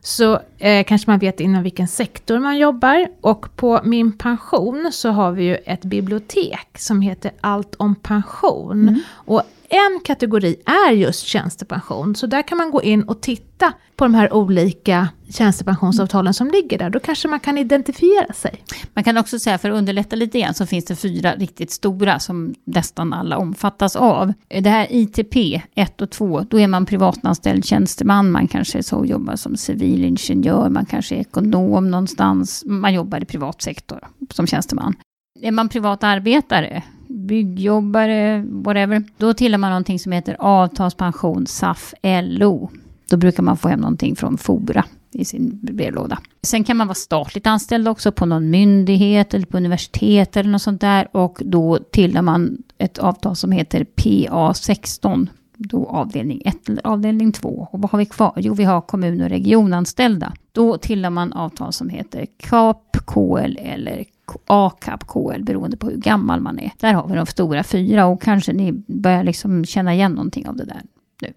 så 0.00 0.40
eh, 0.58 0.84
kanske 0.84 1.10
man 1.10 1.18
vet 1.18 1.40
inom 1.40 1.62
vilken 1.62 1.88
sektor 1.88 2.38
man 2.38 2.58
jobbar. 2.58 3.08
Och 3.20 3.56
på 3.56 3.80
Min 3.84 4.18
pension 4.18 4.90
så 4.92 5.10
har 5.10 5.32
vi 5.32 5.44
ju 5.44 5.54
ett 5.54 5.84
bibliotek 5.84 6.68
som 6.78 7.00
heter 7.00 7.32
Allt 7.40 7.74
om 7.74 7.94
pension. 7.94 8.88
Mm. 8.88 9.00
Och 9.10 9.42
en 9.70 10.00
kategori 10.04 10.56
är 10.66 10.92
just 10.92 11.26
tjänstepension, 11.26 12.14
så 12.14 12.26
där 12.26 12.42
kan 12.42 12.58
man 12.58 12.70
gå 12.70 12.82
in 12.82 13.02
och 13.02 13.20
titta 13.20 13.72
på 13.96 14.04
de 14.04 14.14
här 14.14 14.32
olika 14.32 15.08
tjänstepensionsavtalen 15.30 16.34
som 16.34 16.50
ligger 16.50 16.78
där. 16.78 16.90
Då 16.90 17.00
kanske 17.00 17.28
man 17.28 17.40
kan 17.40 17.58
identifiera 17.58 18.32
sig. 18.32 18.64
Man 18.94 19.04
kan 19.04 19.16
också 19.16 19.38
säga, 19.38 19.58
för 19.58 19.70
att 19.70 19.76
underlätta 19.76 20.16
lite 20.16 20.40
grann, 20.40 20.54
så 20.54 20.66
finns 20.66 20.84
det 20.84 20.96
fyra 20.96 21.34
riktigt 21.34 21.70
stora 21.70 22.18
som 22.18 22.54
nästan 22.64 23.12
alla 23.12 23.38
omfattas 23.38 23.96
av. 23.96 24.32
Det 24.48 24.70
här 24.70 24.86
ITP 24.90 25.62
1 25.74 26.00
och 26.00 26.10
2, 26.10 26.40
då 26.40 26.60
är 26.60 26.66
man 26.66 26.86
privatanställd 26.86 27.64
tjänsteman, 27.64 28.30
man 28.30 28.48
kanske 28.48 28.82
så 28.82 29.04
jobbar 29.04 29.36
som 29.36 29.56
civilingenjör, 29.56 30.68
man 30.68 30.86
kanske 30.86 31.14
är 31.14 31.20
ekonom 31.20 31.90
någonstans, 31.90 32.62
man 32.66 32.94
jobbar 32.94 33.22
i 33.22 33.24
privat 33.24 33.62
sektor 33.62 34.00
som 34.30 34.46
tjänsteman. 34.46 34.94
Är 35.40 35.50
man 35.50 35.68
privat 35.68 36.04
arbetare, 36.04 36.82
byggjobbare, 37.10 38.44
whatever, 38.48 39.04
då 39.16 39.34
tillhör 39.34 39.58
man 39.58 39.70
någonting 39.70 39.98
som 39.98 40.12
heter 40.12 40.36
avtalspension, 40.38 41.46
SAF, 41.46 41.94
LO. 42.22 42.70
Då 43.10 43.16
brukar 43.16 43.42
man 43.42 43.56
få 43.56 43.68
hem 43.68 43.80
någonting 43.80 44.16
från 44.16 44.38
Fora 44.38 44.84
i 45.12 45.24
sin 45.24 45.58
brevlåda. 45.62 46.18
Sen 46.42 46.64
kan 46.64 46.76
man 46.76 46.86
vara 46.86 46.94
statligt 46.94 47.46
anställd 47.46 47.88
också 47.88 48.12
på 48.12 48.26
någon 48.26 48.50
myndighet 48.50 49.34
eller 49.34 49.46
på 49.46 49.56
universitet 49.56 50.36
eller 50.36 50.50
något 50.50 50.62
sånt 50.62 50.80
där 50.80 51.16
och 51.16 51.42
då 51.44 51.78
tillhör 51.90 52.22
man 52.22 52.62
ett 52.78 52.98
avtal 52.98 53.36
som 53.36 53.52
heter 53.52 53.86
PA16 53.96 55.28
då 55.62 55.86
avdelning 55.86 56.42
1 56.44 56.68
eller 56.68 56.86
avdelning 56.86 57.32
2. 57.32 57.68
Och 57.72 57.80
vad 57.80 57.90
har 57.90 57.98
vi 57.98 58.06
kvar? 58.06 58.32
Jo, 58.36 58.54
vi 58.54 58.64
har 58.64 58.80
kommun 58.80 59.20
och 59.20 59.28
regionanställda. 59.28 60.32
Då 60.52 60.78
tillhör 60.78 61.10
man 61.10 61.32
avtal 61.32 61.72
som 61.72 61.88
heter 61.88 62.26
KAP, 62.36 62.96
KL 63.06 63.56
eller 63.58 64.04
AKAP, 64.46 65.06
KL, 65.06 65.42
beroende 65.42 65.76
på 65.76 65.90
hur 65.90 65.96
gammal 65.96 66.40
man 66.40 66.58
är. 66.58 66.72
Där 66.78 66.94
har 66.94 67.08
vi 67.08 67.14
de 67.14 67.26
stora 67.26 67.62
fyra 67.62 68.06
och 68.06 68.22
kanske 68.22 68.52
ni 68.52 68.72
börjar 68.86 69.24
liksom 69.24 69.64
känna 69.64 69.94
igen 69.94 70.12
någonting 70.12 70.48
av 70.48 70.56
det 70.56 70.64
där 70.64 70.82
nu. 71.22 71.32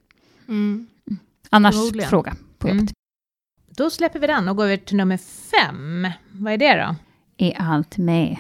Mm. 0.48 0.88
Annars 1.50 1.76
Förmodligen. 1.76 2.10
fråga 2.10 2.36
på 2.58 2.68
jobbet. 2.68 2.82
Mm. 2.82 2.94
Då 3.78 3.90
släpper 3.90 4.20
vi 4.20 4.28
den 4.28 4.50
och 4.50 4.56
går 4.56 4.66
över 4.66 4.78
till 4.78 4.98
nummer 4.98 5.18
fem. 5.18 6.08
Vad 6.32 6.54
är 6.54 6.58
det 6.58 6.76
då? 6.76 6.96
Är 7.44 7.62
allt 7.62 7.98
med? 7.98 8.38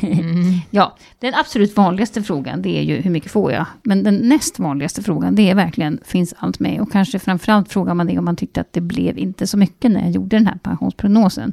Mm. 0.00 0.54
ja, 0.70 0.96
den 1.18 1.34
absolut 1.34 1.76
vanligaste 1.76 2.22
frågan 2.22 2.62
det 2.62 2.78
är 2.78 2.82
ju 2.82 3.00
hur 3.00 3.10
mycket 3.10 3.30
får 3.30 3.52
jag? 3.52 3.66
Men 3.82 4.02
den 4.02 4.16
näst 4.16 4.58
vanligaste 4.58 5.02
frågan 5.02 5.34
det 5.34 5.50
är 5.50 5.54
verkligen 5.54 6.00
finns 6.04 6.34
allt 6.38 6.60
med? 6.60 6.80
Och 6.80 6.92
kanske 6.92 7.18
framförallt 7.18 7.72
frågar 7.72 7.94
man 7.94 8.06
det 8.06 8.18
om 8.18 8.24
man 8.24 8.36
tyckte 8.36 8.60
att 8.60 8.72
det 8.72 8.80
blev 8.80 9.18
inte 9.18 9.46
så 9.46 9.56
mycket 9.56 9.90
när 9.90 10.00
jag 10.00 10.10
gjorde 10.10 10.36
den 10.36 10.46
här 10.46 10.58
pensionsprognosen. 10.62 11.52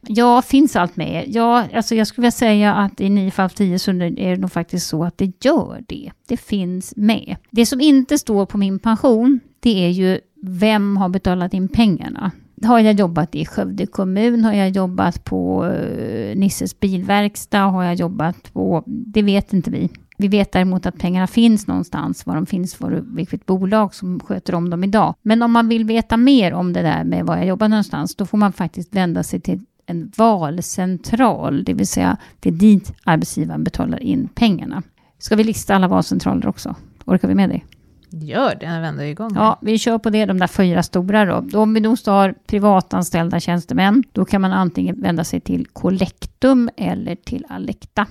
Ja, 0.00 0.42
finns 0.42 0.76
allt 0.76 0.96
med? 0.96 1.24
Ja, 1.28 1.64
alltså 1.74 1.94
jag 1.94 2.06
skulle 2.06 2.22
vilja 2.22 2.30
säga 2.30 2.74
att 2.74 3.00
i 3.00 3.08
9 3.08 3.30
fall 3.30 3.44
av 3.44 3.48
10 3.48 3.78
så 3.78 3.90
är 3.90 4.10
det 4.10 4.36
nog 4.36 4.52
faktiskt 4.52 4.86
så 4.86 5.04
att 5.04 5.18
det 5.18 5.44
gör 5.44 5.84
det. 5.86 6.10
Det 6.28 6.36
finns 6.36 6.96
med. 6.96 7.36
Det 7.50 7.66
som 7.66 7.80
inte 7.80 8.18
står 8.18 8.46
på 8.46 8.58
min 8.58 8.78
pension, 8.78 9.40
det 9.60 9.84
är 9.84 9.88
ju 9.88 10.20
vem 10.42 10.96
har 10.96 11.08
betalat 11.08 11.54
in 11.54 11.68
pengarna? 11.68 12.30
Har 12.62 12.78
jag 12.78 12.94
jobbat 12.98 13.34
i 13.34 13.46
Skövde 13.46 13.86
kommun? 13.86 14.44
Har 14.44 14.52
jag 14.52 14.68
jobbat 14.68 15.24
på 15.24 15.66
eh, 15.66 16.36
Nisses 16.36 16.80
bilverkstad? 16.80 17.60
Har 17.60 17.84
jag 17.84 17.94
jobbat 17.94 18.52
på... 18.52 18.82
Det 18.86 19.22
vet 19.22 19.52
inte 19.52 19.70
vi. 19.70 19.90
Vi 20.18 20.28
vet 20.28 20.52
däremot 20.52 20.86
att 20.86 20.98
pengarna 20.98 21.26
finns 21.26 21.66
någonstans, 21.66 22.26
var 22.26 22.34
de 22.34 22.46
finns 22.46 22.74
för 22.74 23.04
vilket 23.14 23.46
bolag 23.46 23.94
som 23.94 24.20
sköter 24.20 24.54
om 24.54 24.70
dem 24.70 24.84
idag. 24.84 25.14
Men 25.22 25.42
om 25.42 25.52
man 25.52 25.68
vill 25.68 25.84
veta 25.84 26.16
mer 26.16 26.52
om 26.52 26.72
det 26.72 26.82
där 26.82 27.04
med 27.04 27.26
var 27.26 27.36
jag 27.36 27.46
jobbar 27.46 27.68
någonstans, 27.68 28.16
då 28.16 28.26
får 28.26 28.38
man 28.38 28.52
faktiskt 28.52 28.94
vända 28.94 29.22
sig 29.22 29.40
till 29.40 29.60
en 29.86 30.12
valcentral, 30.16 31.64
det 31.64 31.74
vill 31.74 31.86
säga 31.86 32.16
det 32.40 32.48
är 32.48 32.52
dit 32.52 32.92
arbetsgivaren 33.04 33.64
betalar 33.64 34.02
in 34.02 34.28
pengarna. 34.34 34.82
Ska 35.18 35.36
vi 35.36 35.44
lista 35.44 35.74
alla 35.74 35.88
valcentraler 35.88 36.46
också? 36.46 36.74
Orkar 37.04 37.28
vi 37.28 37.34
med 37.34 37.50
det? 37.50 37.60
Gör 38.10 38.54
det, 38.60 38.66
när 38.66 38.80
vi 38.80 38.86
ändå 38.86 39.02
är 39.02 39.06
igång. 39.06 39.30
Ja, 39.34 39.58
vi 39.60 39.78
kör 39.78 39.98
på 39.98 40.10
det, 40.10 40.26
de 40.26 40.38
där 40.38 40.46
fyra 40.46 40.82
stora 40.82 41.24
då. 41.24 41.58
Om 41.58 41.74
vi 41.74 41.80
då 41.80 41.96
har 42.06 42.34
privatanställda 42.46 43.40
tjänstemän, 43.40 44.04
då 44.12 44.24
kan 44.24 44.40
man 44.40 44.52
antingen 44.52 45.00
vända 45.00 45.24
sig 45.24 45.40
till 45.40 45.66
Collectum 45.66 46.70
eller 46.76 47.14
till 47.14 47.46
Alekta. 47.48 48.06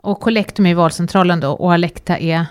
Och 0.00 0.20
Collectum 0.20 0.66
är 0.66 0.74
valcentralen 0.74 1.40
då 1.40 1.50
och 1.50 1.72
Alekta 1.72 2.18
är? 2.18 2.46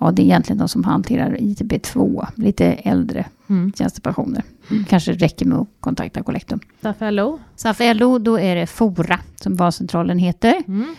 Ja, 0.00 0.10
det 0.10 0.22
är 0.22 0.24
egentligen 0.24 0.58
de 0.58 0.68
som 0.68 0.84
hanterar 0.84 1.36
ITB2, 1.36 2.26
lite 2.34 2.64
äldre 2.66 3.26
mm. 3.48 3.72
tjänstepensioner. 3.72 4.42
Mm. 4.70 4.84
Kanske 4.84 5.12
räcker 5.12 5.46
med 5.46 5.58
att 5.58 5.68
kontakta 5.80 6.22
Collectum. 6.22 6.60
SAF-LO? 6.82 7.38
SAF-LO, 7.56 8.18
då 8.18 8.38
är 8.40 8.56
det 8.56 8.66
Fora 8.66 9.20
som 9.36 9.56
valcentralen 9.56 10.18
heter. 10.18 10.62
Mm. 10.66 10.94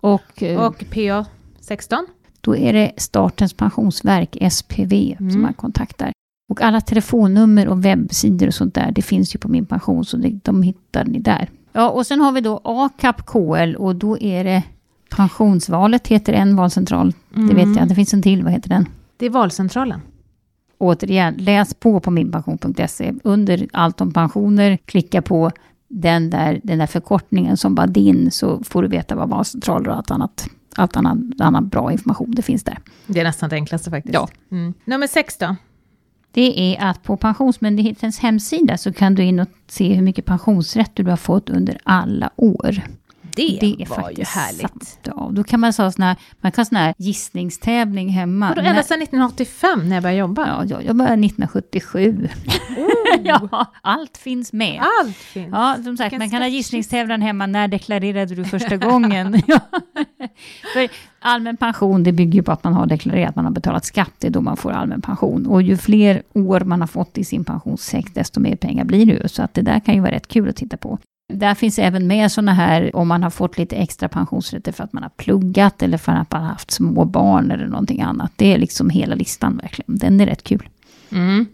Och, 0.00 0.42
eh, 0.42 0.60
och 0.60 0.84
PA 0.90 1.26
16? 1.60 2.06
Då 2.44 2.56
är 2.56 2.72
det 2.72 2.92
Statens 2.96 3.54
pensionsverk, 3.54 4.52
SPV, 4.52 5.16
mm. 5.18 5.30
som 5.30 5.42
man 5.42 5.54
kontaktar. 5.54 6.12
Och 6.48 6.62
alla 6.62 6.80
telefonnummer 6.80 7.68
och 7.68 7.84
webbsidor 7.84 8.46
och 8.46 8.54
sånt 8.54 8.74
där, 8.74 8.92
det 8.92 9.02
finns 9.02 9.34
ju 9.34 9.38
på 9.38 9.48
min 9.48 9.66
pension, 9.66 10.04
så 10.04 10.16
det, 10.16 10.30
de 10.44 10.62
hittar 10.62 11.04
ni 11.04 11.18
där. 11.18 11.50
Ja, 11.72 11.90
och 11.90 12.06
sen 12.06 12.20
har 12.20 12.32
vi 12.32 12.40
då 12.40 12.60
ACAP 12.64 13.26
KL 13.26 13.74
och 13.76 13.96
då 13.96 14.18
är 14.18 14.44
det 14.44 14.62
Pensionsvalet 15.16 16.08
heter 16.08 16.32
en 16.32 16.56
valcentral. 16.56 17.12
Mm. 17.34 17.48
Det 17.48 17.54
vet 17.54 17.64
mm. 17.64 17.78
jag. 17.78 17.88
Det 17.88 17.94
finns 17.94 18.14
en 18.14 18.22
till. 18.22 18.42
Vad 18.42 18.52
heter 18.52 18.68
den? 18.68 18.88
Det 19.16 19.26
är 19.26 19.30
valcentralen. 19.30 20.00
Återigen, 20.78 21.34
läs 21.34 21.74
på 21.74 22.00
på 22.00 22.10
minpension.se. 22.10 23.14
Under 23.24 23.68
allt 23.72 24.00
om 24.00 24.12
pensioner, 24.12 24.76
klicka 24.76 25.22
på 25.22 25.50
den 25.88 26.30
där, 26.30 26.60
den 26.64 26.78
där 26.78 26.86
förkortningen 26.86 27.56
som 27.56 27.74
var 27.74 27.86
din, 27.86 28.30
så 28.30 28.62
får 28.64 28.82
du 28.82 28.88
veta 28.88 29.14
vad 29.14 29.28
valcentraler 29.28 29.88
och 29.88 29.96
allt 29.96 30.10
annat 30.10 30.48
allt 30.76 30.96
annat, 30.96 31.18
annan 31.38 31.68
bra 31.68 31.92
information 31.92 32.30
det 32.30 32.42
finns 32.42 32.64
där. 32.64 32.78
Det 33.06 33.20
är 33.20 33.24
nästan 33.24 33.50
det 33.50 33.56
enklaste 33.56 33.90
faktiskt. 33.90 34.14
Ja. 34.14 34.28
Mm. 34.50 34.74
Nummer 34.84 35.06
sex 35.06 35.36
då? 35.36 35.56
Det 36.34 36.74
är 36.74 36.90
att 36.90 37.02
på 37.02 37.16
Pensionsmyndighetens 37.16 38.18
hemsida 38.18 38.76
så 38.76 38.92
kan 38.92 39.14
du 39.14 39.22
in 39.24 39.40
och 39.40 39.48
se 39.66 39.94
hur 39.94 40.02
mycket 40.02 40.24
pensionsrätter 40.24 41.04
du 41.04 41.10
har 41.10 41.16
fått 41.16 41.50
under 41.50 41.78
alla 41.84 42.30
år. 42.36 42.82
Det, 43.36 43.58
det 43.60 43.88
var 43.88 44.10
ju 44.10 44.24
härligt. 44.24 44.98
Ja, 45.02 45.30
då 45.32 45.44
kan 45.44 45.60
man 45.60 45.72
ha 45.78 45.92
sån 45.92 46.02
här, 46.02 46.16
man 46.40 46.52
kan 46.52 46.66
sån 46.66 46.76
här 46.76 46.94
gissningstävling 46.98 48.08
hemma. 48.08 48.50
Och 48.50 48.56
då 48.56 48.62
ända 48.62 48.82
sedan 48.82 49.02
1985 49.02 49.88
när 49.88 49.96
jag 49.96 50.02
började 50.02 50.18
jobba? 50.18 50.46
Ja, 50.46 50.64
jag, 50.64 50.84
jag 50.84 50.96
började 50.96 51.26
1977. 51.26 52.28
Oh. 52.76 53.02
ja, 53.24 53.66
allt 53.82 54.16
finns 54.16 54.52
med. 54.52 54.82
Allt 55.00 55.16
finns. 55.16 55.48
Ja, 55.52 55.76
som 55.84 55.96
sagt, 55.96 56.18
man 56.18 56.30
kan 56.30 56.42
ha 56.42 56.48
gissningstävlan 56.48 57.22
hemma. 57.22 57.46
När 57.46 57.68
deklarerade 57.68 58.34
du 58.34 58.44
första 58.44 58.76
gången? 58.76 59.42
För 60.74 60.88
allmän 61.20 61.56
pension, 61.56 62.02
det 62.02 62.12
bygger 62.12 62.34
ju 62.34 62.42
på 62.42 62.52
att 62.52 62.64
man 62.64 62.74
har 62.74 62.86
deklarerat 62.86 63.28
att 63.28 63.36
man 63.36 63.44
har 63.44 63.52
betalat 63.52 63.84
skatt. 63.84 64.12
Det 64.18 64.26
är 64.26 64.30
då 64.30 64.40
man 64.40 64.56
får 64.56 64.72
allmän 64.72 65.00
pension. 65.00 65.46
Och 65.46 65.62
ju 65.62 65.76
fler 65.76 66.22
år 66.32 66.60
man 66.60 66.80
har 66.80 66.88
fått 66.88 67.18
i 67.18 67.24
sin 67.24 67.44
pensionssäck, 67.44 68.14
desto 68.14 68.40
mer 68.40 68.56
pengar 68.56 68.84
blir 68.84 69.06
det 69.06 69.12
ju. 69.12 69.28
Så 69.28 69.42
att 69.42 69.54
det 69.54 69.62
där 69.62 69.80
kan 69.80 69.94
ju 69.94 70.00
vara 70.00 70.12
rätt 70.12 70.28
kul 70.28 70.48
att 70.48 70.56
titta 70.56 70.76
på. 70.76 70.98
Där 71.32 71.54
finns 71.54 71.78
även 71.78 72.06
med 72.06 72.32
sådana 72.32 72.54
här, 72.54 72.96
om 72.96 73.08
man 73.08 73.22
har 73.22 73.30
fått 73.30 73.58
lite 73.58 73.76
extra 73.76 74.08
pensionsrätter 74.08 74.72
för 74.72 74.84
att 74.84 74.92
man 74.92 75.02
har 75.02 75.10
pluggat, 75.10 75.82
eller 75.82 75.98
för 75.98 76.12
att 76.12 76.32
man 76.32 76.42
har 76.42 76.48
haft 76.48 76.70
små 76.70 77.04
barn 77.04 77.50
eller 77.50 77.66
någonting 77.66 78.00
annat. 78.00 78.32
Det 78.36 78.54
är 78.54 78.58
liksom 78.58 78.90
hela 78.90 79.14
listan 79.14 79.56
verkligen. 79.56 79.98
Den 79.98 80.20
är 80.20 80.26
rätt 80.26 80.44
kul. 80.44 80.68
Mm. 81.12 81.46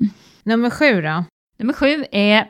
Nummer 0.43 0.71
sju 0.71 1.03
då? 1.03 1.25
Nummer 1.59 1.73
sju 1.73 2.05
är 2.13 2.47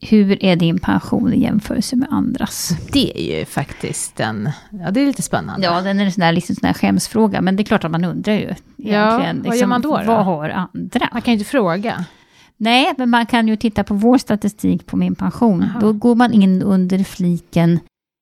hur 0.00 0.44
är 0.44 0.56
din 0.56 0.78
pension 0.78 1.32
i 1.32 1.42
jämförelse 1.42 1.96
med 1.96 2.08
andras? 2.10 2.72
Det 2.92 3.18
är 3.20 3.38
ju 3.38 3.44
faktiskt 3.44 4.20
en, 4.20 4.50
ja 4.70 4.90
det 4.90 5.00
är 5.00 5.06
lite 5.06 5.22
spännande. 5.22 5.66
Ja, 5.66 5.80
den 5.80 6.00
är 6.00 6.04
en 6.04 6.12
sån 6.12 6.20
där, 6.20 6.32
liksom 6.32 6.56
sån 6.56 6.66
där 6.66 6.74
skämsfråga, 6.74 7.40
men 7.40 7.56
det 7.56 7.62
är 7.62 7.64
klart 7.64 7.84
att 7.84 7.90
man 7.90 8.04
undrar 8.04 8.32
ju. 8.32 8.54
Ja, 8.76 9.16
vad 9.16 9.36
liksom, 9.36 9.56
gör 9.56 9.66
man 9.66 9.82
då, 9.82 9.96
då? 9.98 10.04
Vad 10.04 10.24
har 10.24 10.48
andra? 10.48 11.08
Man 11.12 11.22
kan 11.22 11.34
ju 11.34 11.38
inte 11.38 11.50
fråga. 11.50 12.04
Nej, 12.62 12.94
men 12.98 13.10
man 13.10 13.26
kan 13.26 13.48
ju 13.48 13.56
titta 13.56 13.84
på 13.84 13.94
vår 13.94 14.18
statistik 14.18 14.86
på 14.86 14.96
min 14.96 15.14
pension. 15.14 15.62
Aha. 15.62 15.80
Då 15.80 15.92
går 15.92 16.14
man 16.14 16.32
in 16.32 16.62
under 16.62 17.04
fliken 17.04 17.80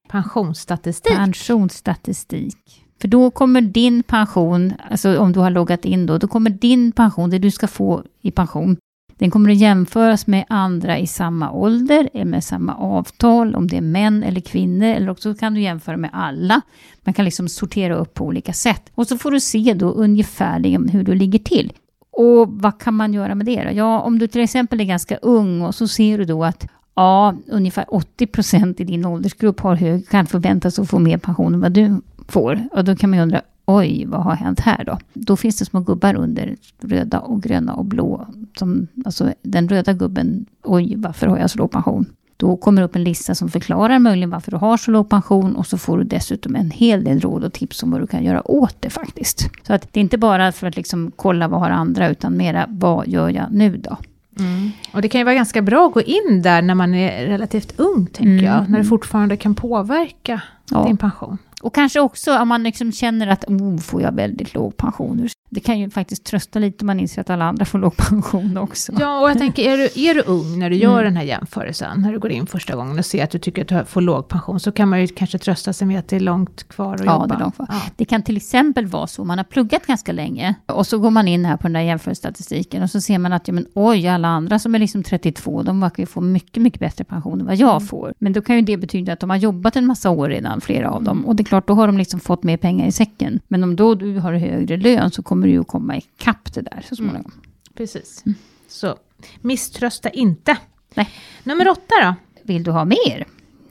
Pensionsstatistik. 0.09 1.17
pensionsstatistik. 1.17 2.85
För 3.01 3.09
då 3.09 3.31
kommer 3.31 3.61
din 3.61 4.03
pension, 4.03 4.73
alltså 4.91 5.19
om 5.19 5.33
du 5.33 5.41
har 5.41 5.51
loggat 5.51 5.85
in 5.85 6.07
då, 6.07 6.19
då 6.19 6.29
kommer 6.29 6.51
din 6.51 6.93
pension, 6.93 7.31
det 7.31 7.39
du 7.39 7.51
ska 7.51 7.67
få 7.67 8.03
i 8.23 8.31
pension, 8.31 8.77
den 9.19 9.31
kommer 9.31 9.51
att 9.51 9.57
jämföras 9.57 10.27
med 10.27 10.45
andra 10.49 10.99
i 10.99 11.07
samma 11.07 11.53
ålder, 11.53 12.11
eller 12.15 12.25
med 12.25 12.45
samma 12.45 12.75
avtal, 12.75 13.55
om 13.55 13.67
det 13.67 13.77
är 13.77 13.81
män 13.81 14.23
eller 14.23 14.41
kvinnor, 14.41 14.87
eller 14.87 15.09
också 15.11 15.35
kan 15.35 15.55
du 15.55 15.61
jämföra 15.61 15.97
med 15.97 16.11
alla. 16.13 16.61
Man 17.05 17.15
kan 17.15 17.25
liksom 17.25 17.49
sortera 17.49 17.97
upp 17.97 18.15
på 18.15 18.25
olika 18.25 18.53
sätt. 18.53 18.91
Och 18.95 19.07
så 19.07 19.19
får 19.19 19.31
du 19.31 19.41
se 19.41 19.75
då 19.75 19.91
ungefärligen 19.91 20.89
hur 20.89 21.03
du 21.03 21.15
ligger 21.15 21.39
till. 21.39 21.73
Och 22.19 22.49
vad 22.49 22.79
kan 22.79 22.95
man 22.95 23.15
göra 23.15 23.35
med 23.35 23.47
det 23.47 23.65
då? 23.65 23.71
Ja, 23.73 24.01
om 24.01 24.19
du 24.19 24.27
till 24.27 24.41
exempel 24.41 24.81
är 24.81 24.85
ganska 24.85 25.17
ung 25.17 25.63
och 25.63 25.75
så 25.75 25.89
ser 25.89 26.19
du 26.19 26.25
då 26.25 26.45
att 26.45 26.67
ja, 26.95 27.35
ungefär 27.47 27.95
80 27.95 28.27
procent 28.27 28.81
i 28.81 28.85
din 28.85 29.05
åldersgrupp 29.05 29.61
har 29.61 29.75
hög, 29.75 30.09
kan 30.09 30.27
förväntas 30.27 30.79
att 30.79 30.89
få 30.89 30.99
mer 30.99 31.19
pension 31.19 31.55
än 31.55 31.61
vad 31.61 31.73
du 31.73 32.01
får. 32.29 32.69
Och 32.73 32.85
då 32.85 32.97
kan 32.97 33.11
man 33.11 33.19
ju 33.19 33.23
undra, 33.23 33.43
oj, 33.65 34.05
vad 34.07 34.23
har 34.23 34.35
hänt 34.35 34.61
här 34.61 34.85
då? 34.85 34.99
Då 35.15 35.37
finns 35.37 35.59
det 35.59 35.65
små 35.65 35.81
gubbar 35.81 36.15
under, 36.15 36.57
röda 36.81 37.21
och 37.21 37.43
gröna 37.43 37.75
och 37.75 37.85
blå. 37.85 38.27
Som, 38.59 38.87
alltså 39.05 39.33
den 39.43 39.69
röda 39.69 39.93
gubben, 39.93 40.47
oj, 40.63 40.95
varför 40.97 41.27
har 41.27 41.39
jag 41.39 41.51
så 41.51 41.59
låg 41.59 41.71
pension? 41.71 42.07
Då 42.41 42.57
kommer 42.57 42.83
det 42.83 42.87
upp 42.87 42.97
en 42.97 43.05
lista 43.05 43.35
som 43.35 43.49
förklarar 43.49 43.99
möjligen 43.99 44.31
varför 44.31 44.51
du 44.51 44.57
har 44.57 44.77
så 44.77 44.91
låg 44.91 45.09
pension 45.11 45.57
och 45.57 45.67
så 45.67 45.79
får 45.79 45.99
du 45.99 46.05
dessutom 46.05 46.57
en 46.57 46.71
hel 46.71 47.05
del 47.05 47.21
råd 47.21 47.45
och 47.45 47.53
tips 47.53 47.83
om 47.83 47.91
vad 47.91 48.01
du 48.01 48.07
kan 48.07 48.25
göra 48.25 48.51
åt 48.51 48.77
det 48.81 48.91
faktiskt. 48.91 49.51
Så 49.67 49.75
att 49.75 49.93
det 49.93 50.01
är 50.01 50.03
inte 50.03 50.19
bara 50.19 50.53
för 50.53 50.67
att 50.67 50.77
liksom 50.77 51.13
kolla 51.17 51.49
vad 51.49 51.61
har 51.61 51.71
andra 51.71 52.09
utan 52.09 52.37
mera 52.37 52.67
vad 52.69 53.09
gör 53.09 53.29
jag 53.29 53.47
nu 53.53 53.77
då? 53.77 53.97
Mm. 54.39 54.71
Och 54.93 55.03
det 55.03 55.09
kan 55.09 55.21
ju 55.21 55.25
vara 55.25 55.35
ganska 55.35 55.63
bra 55.63 55.87
att 55.87 55.93
gå 55.95 56.01
in 56.03 56.43
där 56.43 56.63
när 56.63 56.75
man 56.75 56.95
är 56.95 57.27
relativt 57.27 57.81
ung, 57.81 58.07
tänker 58.07 58.33
Mm. 58.33 58.45
jag. 58.45 58.71
När 58.71 58.79
det 58.79 58.85
fortfarande 58.85 59.37
kan 59.37 59.55
påverka 59.55 60.43
Ja. 60.71 60.85
din 60.87 60.97
pension. 60.97 61.39
Och 61.63 61.75
kanske 61.75 62.01
också 62.01 62.39
om 62.39 62.49
man 62.49 62.63
liksom 62.63 62.93
känner 62.93 63.27
att 63.27 63.45
oh, 63.45 63.79
får 63.79 64.03
jag 64.03 64.13
väldigt 64.13 64.55
låg 64.55 64.77
pension. 64.77 65.29
Det 65.51 65.61
kan 65.61 65.79
ju 65.79 65.91
faktiskt 65.91 66.25
trösta 66.25 66.59
lite 66.59 66.83
om 66.83 66.87
man 66.87 67.01
inser 67.01 67.21
att 67.21 67.31
alla 67.31 67.45
andra 67.45 67.65
får 67.65 67.79
låg 67.79 67.97
pension 67.97 68.57
också. 68.57 68.93
Ja, 69.01 69.21
och 69.21 69.31
jag 69.31 69.39
tänker, 69.45 69.63
är 69.63 69.77
du, 69.77 69.85
är 70.09 70.15
du 70.15 70.21
ung 70.23 70.59
när 70.59 70.71
du 70.71 70.77
gör 70.77 70.93
Mm. 70.93 71.05
den 71.05 71.17
här 71.17 71.25
jämförelsen, 71.25 72.01
när 72.03 72.13
du 72.13 72.19
går 72.19 72.31
in 72.31 72.47
första 72.47 72.77
gången 72.77 72.99
och 72.99 73.05
ser 73.05 73.25
att 73.25 73.31
du 73.31 73.39
tycker 73.39 73.63
att 73.63 73.69
du 73.69 73.85
får 73.85 74.01
låg 74.01 74.29
pension, 74.29 74.61
så 74.61 74.73
kan 74.73 74.89
man 74.89 75.01
ju 75.01 75.07
kanske 75.07 75.39
trösta 75.39 75.73
sig 75.73 75.87
med 75.87 75.99
att 75.99 76.09
det 76.09 76.17
är 76.17 76.21
långt 76.21 76.69
kvar 76.69 76.95
att 76.95 77.05
Ja, 77.05 77.13
jobba. 77.13 77.27
det 77.27 77.35
är 77.35 77.39
långt 77.41 77.57
kvar. 77.57 77.67
Ja. 77.71 77.81
Det 77.97 78.05
kan 78.05 78.23
till 78.23 78.37
exempel 78.37 78.87
vara 78.87 79.07
så, 79.07 79.25
man 79.25 79.39
har 79.39 79.45
pluggat 79.45 79.87
ganska 79.87 80.13
länge 80.13 80.55
och 80.67 80.87
så 80.87 80.99
går 80.99 81.11
man 81.11 81.29
in 81.29 81.45
här 81.45 81.57
på 81.57 81.63
den 81.63 81.73
där 81.73 81.81
jämförelsestatistiken 81.81 82.83
och 82.83 82.91
så 82.91 83.01
ser 83.01 83.19
man 83.19 83.33
att 83.33 83.49
ja, 83.49 83.55
men, 83.55 83.67
oj, 83.75 84.09
alla 84.09 84.29
andra 84.29 84.59
som 84.59 84.75
är 84.75 84.79
liksom 84.79 85.03
32, 85.03 85.63
de 85.63 85.81
verkar 85.81 86.03
ju 86.03 86.07
få 86.07 86.21
mycket, 86.21 86.63
mycket 86.63 86.81
bättre 86.81 87.05
pension 87.05 87.41
än 87.41 87.47
vad 87.47 87.57
jag 87.57 87.89
får. 87.89 88.15
Men 88.19 88.33
då 88.33 88.41
kan 88.43 88.57
ju 88.57 88.63
det 88.63 88.77
betyda 88.77 89.13
att 89.13 89.21
de 89.21 89.31
har 89.31 89.37
jobbat 89.37 89.77
en 89.77 89.87
massa 89.87 90.11
år 90.11 90.29
redan, 90.29 90.61
flera 90.61 90.91
av 90.91 91.03
dem. 91.05 91.27
Och 91.27 91.37
det 91.37 91.43
är 91.43 91.45
klart, 91.45 91.67
då 91.69 91.75
har 91.75 91.87
de 91.87 91.99
liksom 91.99 92.21
fått 92.21 92.43
mer 92.43 92.57
pengar 92.57 92.87
i 92.87 92.93
säcken. 92.93 93.41
Men 93.49 93.65
om 93.65 93.77
då 93.77 93.95
du 93.95 94.19
har 94.19 94.33
högre 94.33 94.77
lön 94.77 95.11
så 95.11 95.23
kommer 95.23 95.38
du 95.47 95.53
ju 95.53 95.65
komma 95.65 95.97
ikapp 95.97 96.53
det 96.55 96.61
där 96.61 96.85
så 96.89 96.97
småningom. 96.97 97.33
Precis. 97.75 98.25
Så 98.69 98.99
misströsta 99.41 100.11
inte. 100.11 100.57
Nej. 100.95 101.11
Nummer 101.45 101.69
åtta 101.69 101.95
då? 102.03 102.15
Vill 102.43 102.63
du 102.63 102.71
ha 102.71 102.85
mer? 102.85 103.27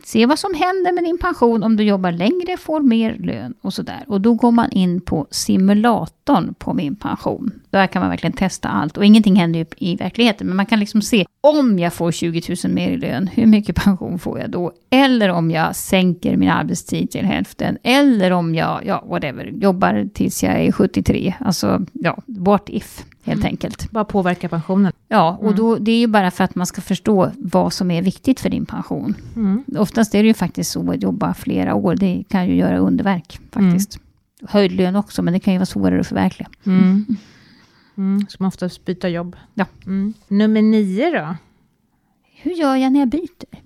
Se 0.07 0.25
vad 0.25 0.39
som 0.39 0.53
händer 0.53 0.91
med 0.91 1.03
din 1.03 1.17
pension 1.17 1.63
om 1.63 1.75
du 1.75 1.83
jobbar 1.83 2.11
längre, 2.11 2.57
får 2.57 2.81
mer 2.81 3.17
lön 3.19 3.53
och 3.61 3.73
sådär. 3.73 4.03
Och 4.07 4.21
då 4.21 4.33
går 4.33 4.51
man 4.51 4.71
in 4.71 5.01
på 5.01 5.27
simulatorn 5.31 6.53
på 6.53 6.73
min 6.73 6.95
pension. 6.95 7.51
Där 7.69 7.87
kan 7.87 7.99
man 7.99 8.09
verkligen 8.09 8.33
testa 8.33 8.69
allt. 8.69 8.97
Och 8.97 9.05
ingenting 9.05 9.35
händer 9.35 9.59
ju 9.59 9.65
i 9.77 9.95
verkligheten, 9.95 10.47
men 10.47 10.55
man 10.55 10.65
kan 10.65 10.79
liksom 10.79 11.01
se 11.01 11.25
om 11.41 11.79
jag 11.79 11.93
får 11.93 12.11
20 12.11 12.55
000 12.63 12.73
mer 12.73 12.89
i 12.89 12.97
lön, 12.97 13.27
hur 13.27 13.45
mycket 13.45 13.75
pension 13.75 14.19
får 14.19 14.39
jag 14.39 14.49
då? 14.49 14.71
Eller 14.89 15.29
om 15.29 15.51
jag 15.51 15.75
sänker 15.75 16.37
min 16.37 16.49
arbetstid 16.49 17.11
till 17.11 17.25
hälften. 17.25 17.77
Eller 17.83 18.31
om 18.31 18.55
jag, 18.55 18.85
ja 18.85 19.03
whatever, 19.07 19.45
jobbar 19.45 20.09
tills 20.13 20.43
jag 20.43 20.61
är 20.61 20.71
73. 20.71 21.35
Alltså, 21.39 21.85
ja, 21.93 22.17
what 22.25 22.69
if, 22.69 23.05
helt 23.27 23.45
enkelt. 23.45 23.91
Bara 23.91 24.05
påverka 24.05 24.49
pensionen. 24.49 24.93
Ja, 25.07 25.37
och 25.41 25.55
då, 25.55 25.75
det 25.75 25.91
är 25.91 25.99
ju 25.99 26.07
bara 26.07 26.31
för 26.31 26.43
att 26.43 26.55
man 26.55 26.67
ska 26.67 26.81
förstå 26.81 27.31
vad 27.37 27.73
som 27.73 27.91
är 27.91 28.01
viktigt 28.01 28.39
för 28.39 28.49
din 28.49 28.65
pension. 28.65 29.15
Mm. 29.35 29.63
Oftast 29.77 30.15
är 30.15 30.23
det 30.23 30.27
ju 30.27 30.33
faktiskt 30.33 30.71
så 30.71 30.91
att 30.91 31.03
jobba 31.03 31.33
flera 31.33 31.75
år, 31.75 31.95
det 31.95 32.23
kan 32.29 32.47
ju 32.47 32.55
göra 32.55 32.77
underverk 32.77 33.39
faktiskt. 33.51 33.99
Höjd 34.41 34.71
lön 34.71 34.95
också, 34.95 35.21
men 35.21 35.33
det 35.33 35.39
kan 35.39 35.53
ju 35.53 35.59
vara 35.59 35.65
svårare 35.65 35.99
att 35.99 36.07
förverkliga. 36.07 36.49
Mm. 36.65 37.05
Mm. 37.97 38.25
Ska 38.29 38.43
man 38.43 38.47
oftast 38.47 38.85
byta 38.85 39.09
jobb. 39.09 39.35
Ja. 39.53 39.65
Mm. 39.85 40.13
Nummer 40.27 40.61
nio 40.61 41.11
då? 41.11 41.35
Hur 42.41 42.51
gör 42.51 42.75
jag 42.75 42.91
när 42.91 42.99
jag 42.99 43.09
byter? 43.09 43.61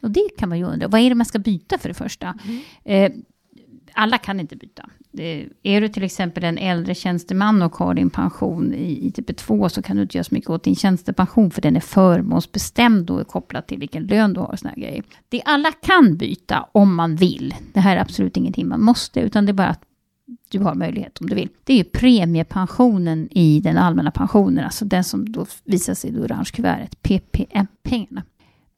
Och 0.00 0.10
det 0.10 0.28
kan 0.38 0.48
man 0.48 0.58
ju 0.58 0.64
undra. 0.64 0.88
Vad 0.88 1.00
är 1.00 1.08
det 1.08 1.14
man 1.14 1.26
ska 1.26 1.38
byta 1.38 1.78
för 1.78 1.88
det 1.88 1.94
första? 1.94 2.34
Eh, 2.84 3.12
alla 3.92 4.18
kan 4.18 4.40
inte 4.40 4.56
byta. 4.56 4.88
Eh, 5.18 5.46
är 5.62 5.80
du 5.80 5.88
till 5.88 6.02
exempel 6.02 6.44
en 6.44 6.58
äldre 6.58 6.94
tjänsteman 6.94 7.62
och 7.62 7.76
har 7.76 7.94
din 7.94 8.10
pension 8.10 8.74
i 8.74 9.10
ITP2 9.10 9.68
så 9.68 9.82
kan 9.82 9.96
du 9.96 10.02
inte 10.02 10.16
göra 10.16 10.24
så 10.24 10.34
mycket 10.34 10.50
åt 10.50 10.64
din 10.64 10.76
tjänstepension 10.76 11.50
för 11.50 11.62
den 11.62 11.76
är 11.76 11.80
förmånsbestämd 11.80 13.10
och 13.10 13.20
är 13.20 13.24
kopplad 13.24 13.66
till 13.66 13.78
vilken 13.78 14.06
lön 14.06 14.32
du 14.32 14.40
har 14.40 14.46
och 14.46 14.58
såna 14.58 14.74
grejer. 14.74 15.04
Det 15.28 15.42
alla 15.44 15.72
kan 15.72 16.16
byta 16.16 16.68
om 16.72 16.94
man 16.94 17.16
vill. 17.16 17.54
Det 17.72 17.80
här 17.80 17.96
är 17.96 18.00
absolut 18.00 18.36
ingenting 18.36 18.68
man 18.68 18.80
måste 18.80 19.20
utan 19.20 19.46
det 19.46 19.50
är 19.50 19.54
bara 19.54 19.68
att 19.68 19.82
du 20.48 20.58
har 20.58 20.74
möjlighet 20.74 21.20
om 21.20 21.26
du 21.26 21.34
vill. 21.34 21.48
Det 21.64 21.72
är 21.72 21.76
ju 21.76 21.84
premiepensionen 21.84 23.28
i 23.30 23.60
den 23.60 23.78
allmänna 23.78 24.10
pensionen, 24.10 24.64
alltså 24.64 24.84
den 24.84 25.04
som 25.04 25.32
då 25.32 25.46
visar 25.64 25.94
sig 25.94 26.10
i 26.10 26.12
det 26.12 26.20
orange 26.20 26.50
kuvertet, 26.52 27.02
PPM-pengarna. 27.02 28.22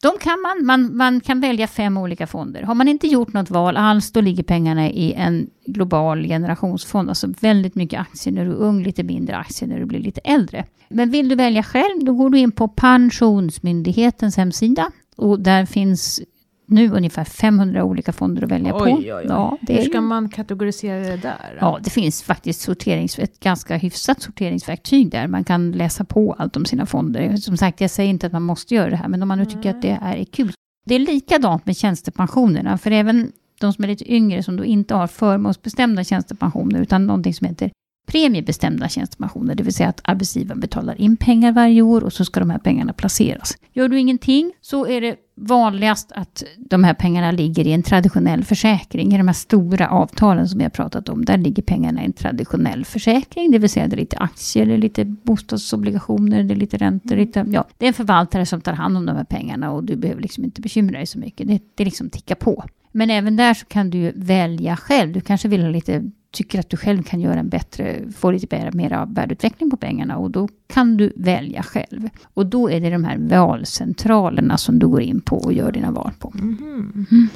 De 0.06 0.18
kan 0.18 0.40
man, 0.40 0.66
man, 0.66 0.96
man 0.96 1.20
kan 1.20 1.40
välja 1.40 1.66
fem 1.66 1.96
olika 1.96 2.26
fonder. 2.26 2.62
Har 2.62 2.74
man 2.74 2.88
inte 2.88 3.06
gjort 3.06 3.32
något 3.32 3.50
val 3.50 3.76
alls, 3.76 4.12
då 4.12 4.20
ligger 4.20 4.42
pengarna 4.42 4.90
i 4.90 5.12
en 5.12 5.50
global 5.66 6.26
generationsfond. 6.26 7.08
Alltså 7.08 7.26
väldigt 7.40 7.74
mycket 7.74 8.00
aktier 8.00 8.34
när 8.34 8.44
du 8.44 8.50
är 8.50 8.56
ung, 8.56 8.82
lite 8.82 9.02
mindre 9.02 9.36
aktier 9.36 9.68
när 9.68 9.78
du 9.78 9.84
blir 9.84 10.00
lite 10.00 10.20
äldre. 10.20 10.64
Men 10.88 11.10
vill 11.10 11.28
du 11.28 11.34
välja 11.34 11.62
själv, 11.62 12.04
då 12.04 12.12
går 12.14 12.30
du 12.30 12.38
in 12.38 12.52
på 12.52 12.68
Pensionsmyndighetens 12.68 14.36
hemsida. 14.36 14.90
Och 15.16 15.40
där 15.40 15.66
finns 15.66 16.20
nu 16.66 16.90
ungefär 16.90 17.24
500 17.24 17.84
olika 17.84 18.12
fonder 18.12 18.42
att 18.44 18.50
välja 18.50 18.72
på. 18.72 18.84
Oj, 18.84 18.92
oj, 18.92 19.12
oj. 19.14 19.24
Ja, 19.28 19.58
Hur 19.68 19.82
ska 19.82 19.94
ju- 19.94 20.00
man 20.00 20.28
kategorisera 20.28 20.98
det 20.98 21.16
där? 21.16 21.58
Ja, 21.60 21.78
det 21.84 21.90
finns 21.90 22.22
faktiskt 22.22 22.60
sorterings, 22.60 23.18
ett 23.18 23.40
ganska 23.40 23.76
hyfsat 23.76 24.22
sorteringsverktyg 24.22 25.10
där. 25.10 25.26
Man 25.28 25.44
kan 25.44 25.72
läsa 25.72 26.04
på 26.04 26.32
allt 26.38 26.56
om 26.56 26.64
sina 26.64 26.86
fonder. 26.86 27.36
Som 27.36 27.56
sagt, 27.56 27.80
jag 27.80 27.90
säger 27.90 28.10
inte 28.10 28.26
att 28.26 28.32
man 28.32 28.42
måste 28.42 28.74
göra 28.74 28.90
det 28.90 28.96
här, 28.96 29.08
men 29.08 29.22
om 29.22 29.28
man 29.28 29.38
nu 29.38 29.44
tycker 29.44 29.70
att 29.70 29.82
det 29.82 29.98
är 30.02 30.24
kul. 30.24 30.52
Det 30.86 30.94
är 30.94 30.98
likadant 30.98 31.66
med 31.66 31.76
tjänstepensionerna, 31.76 32.78
för 32.78 32.90
även 32.90 33.32
de 33.60 33.72
som 33.72 33.84
är 33.84 33.88
lite 33.88 34.12
yngre 34.12 34.42
som 34.42 34.56
då 34.56 34.64
inte 34.64 34.94
har 34.94 35.06
förmånsbestämda 35.06 36.04
tjänstepensioner, 36.04 36.80
utan 36.82 37.06
någonting 37.06 37.34
som 37.34 37.46
heter 37.46 37.70
premiebestämda 38.06 38.88
tjänstepensioner, 38.88 39.54
det 39.54 39.62
vill 39.62 39.74
säga 39.74 39.88
att 39.88 40.00
arbetsgivaren 40.04 40.60
betalar 40.60 41.00
in 41.00 41.16
pengar 41.16 41.52
varje 41.52 41.82
år 41.82 42.04
och 42.04 42.12
så 42.12 42.24
ska 42.24 42.40
de 42.40 42.50
här 42.50 42.58
pengarna 42.58 42.92
placeras. 42.92 43.56
Gör 43.76 43.88
du 43.88 43.98
ingenting 43.98 44.52
så 44.60 44.86
är 44.86 45.00
det 45.00 45.16
vanligast 45.34 46.12
att 46.12 46.44
de 46.56 46.84
här 46.84 46.94
pengarna 46.94 47.30
ligger 47.30 47.66
i 47.66 47.72
en 47.72 47.82
traditionell 47.82 48.44
försäkring. 48.44 49.14
I 49.14 49.18
de 49.18 49.28
här 49.28 49.34
stora 49.34 49.88
avtalen 49.88 50.48
som 50.48 50.58
vi 50.58 50.64
har 50.64 50.70
pratat 50.70 51.08
om, 51.08 51.24
där 51.24 51.38
ligger 51.38 51.62
pengarna 51.62 52.02
i 52.02 52.04
en 52.04 52.12
traditionell 52.12 52.84
försäkring, 52.84 53.50
det 53.50 53.58
vill 53.58 53.70
säga 53.70 53.88
det 53.88 53.94
är 53.94 53.98
lite 53.98 54.16
aktier, 54.18 54.66
det 54.66 54.74
är 54.74 54.78
lite 54.78 55.04
bostadsobligationer, 55.04 56.42
det 56.42 56.54
är 56.54 56.56
lite 56.56 56.76
räntor, 56.76 57.16
lite, 57.16 57.46
ja. 57.48 57.66
Det 57.78 57.86
är 57.86 57.88
en 57.88 57.94
förvaltare 57.94 58.46
som 58.46 58.60
tar 58.60 58.72
hand 58.72 58.96
om 58.96 59.06
de 59.06 59.16
här 59.16 59.24
pengarna 59.24 59.72
och 59.72 59.84
du 59.84 59.96
behöver 59.96 60.22
liksom 60.22 60.44
inte 60.44 60.60
bekymra 60.60 60.96
dig 60.96 61.06
så 61.06 61.18
mycket. 61.18 61.48
Det, 61.48 61.60
det 61.74 61.84
liksom 61.84 62.10
tickar 62.10 62.34
på. 62.34 62.64
Men 62.92 63.10
även 63.10 63.36
där 63.36 63.54
så 63.54 63.66
kan 63.66 63.90
du 63.90 64.12
välja 64.16 64.76
själv. 64.76 65.12
Du 65.12 65.20
kanske 65.20 65.48
vill 65.48 65.62
ha 65.62 65.68
lite 65.68 66.10
tycker 66.36 66.60
att 66.60 66.70
du 66.70 66.76
själv 66.76 67.02
kan 67.02 67.20
göra 67.20 67.40
en 67.40 67.48
bättre, 67.48 67.96
få 68.16 68.30
lite 68.30 68.56
mer, 68.56 68.72
mer 68.72 69.06
värdeutveckling 69.14 69.70
på 69.70 69.76
pengarna 69.76 70.16
och 70.16 70.30
då 70.30 70.48
kan 70.66 70.96
du 70.96 71.12
välja 71.16 71.62
själv. 71.62 72.08
Och 72.34 72.46
då 72.46 72.70
är 72.70 72.80
det 72.80 72.90
de 72.90 73.04
här 73.04 73.18
valcentralerna 73.18 74.56
som 74.56 74.78
du 74.78 74.86
går 74.88 75.02
in 75.02 75.20
på 75.20 75.36
och 75.38 75.52
gör 75.52 75.72
dina 75.72 75.90
val 75.90 76.12
på. 76.18 76.32
Mhm. 76.34 77.28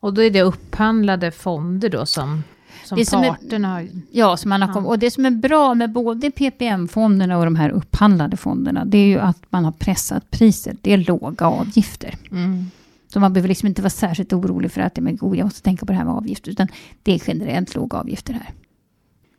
Och 0.00 0.14
då 0.14 0.22
är 0.22 0.30
det 0.30 0.42
upphandlade 0.42 1.30
fonder 1.30 1.88
då 1.88 2.06
som, 2.06 2.42
som 2.84 2.98
Det 2.98 3.06
som 3.06 3.22
är- 3.22 3.28
parterna 3.28 3.68
har... 3.72 3.88
Ja, 4.10 4.36
som 4.36 4.48
man 4.48 4.62
har 4.62 4.72
kommit. 4.74 4.88
Och 4.88 4.98
det 4.98 5.10
som 5.10 5.26
är 5.26 5.30
bra 5.30 5.74
med 5.74 5.92
både 5.92 6.30
PPM-fonderna 6.30 7.38
och 7.38 7.44
de 7.44 7.56
här 7.56 7.70
upphandlade 7.70 8.36
fonderna, 8.36 8.84
det 8.84 8.98
är 8.98 9.06
ju 9.06 9.18
att 9.18 9.42
man 9.50 9.64
har 9.64 9.72
pressat 9.72 10.30
priset. 10.30 10.76
Det 10.82 10.92
är 10.92 10.98
låga 10.98 11.46
avgifter. 11.46 12.14
Mm. 12.30 12.64
Så 13.12 13.20
man 13.20 13.32
behöver 13.32 13.48
liksom 13.48 13.66
inte 13.66 13.82
vara 13.82 13.90
särskilt 13.90 14.32
orolig 14.32 14.72
för 14.72 14.80
att 14.80 14.94
det 14.94 15.00
är 15.00 15.12
god, 15.12 15.36
jag 15.36 15.44
måste 15.44 15.62
tänka 15.62 15.86
på 15.86 15.92
det 15.92 15.98
här 15.98 16.04
med 16.04 16.14
avgifter, 16.14 16.50
utan 16.50 16.68
det 17.02 17.12
är 17.14 17.22
generellt 17.26 17.74
låga 17.74 17.98
avgifter 17.98 18.32
här. 18.32 18.50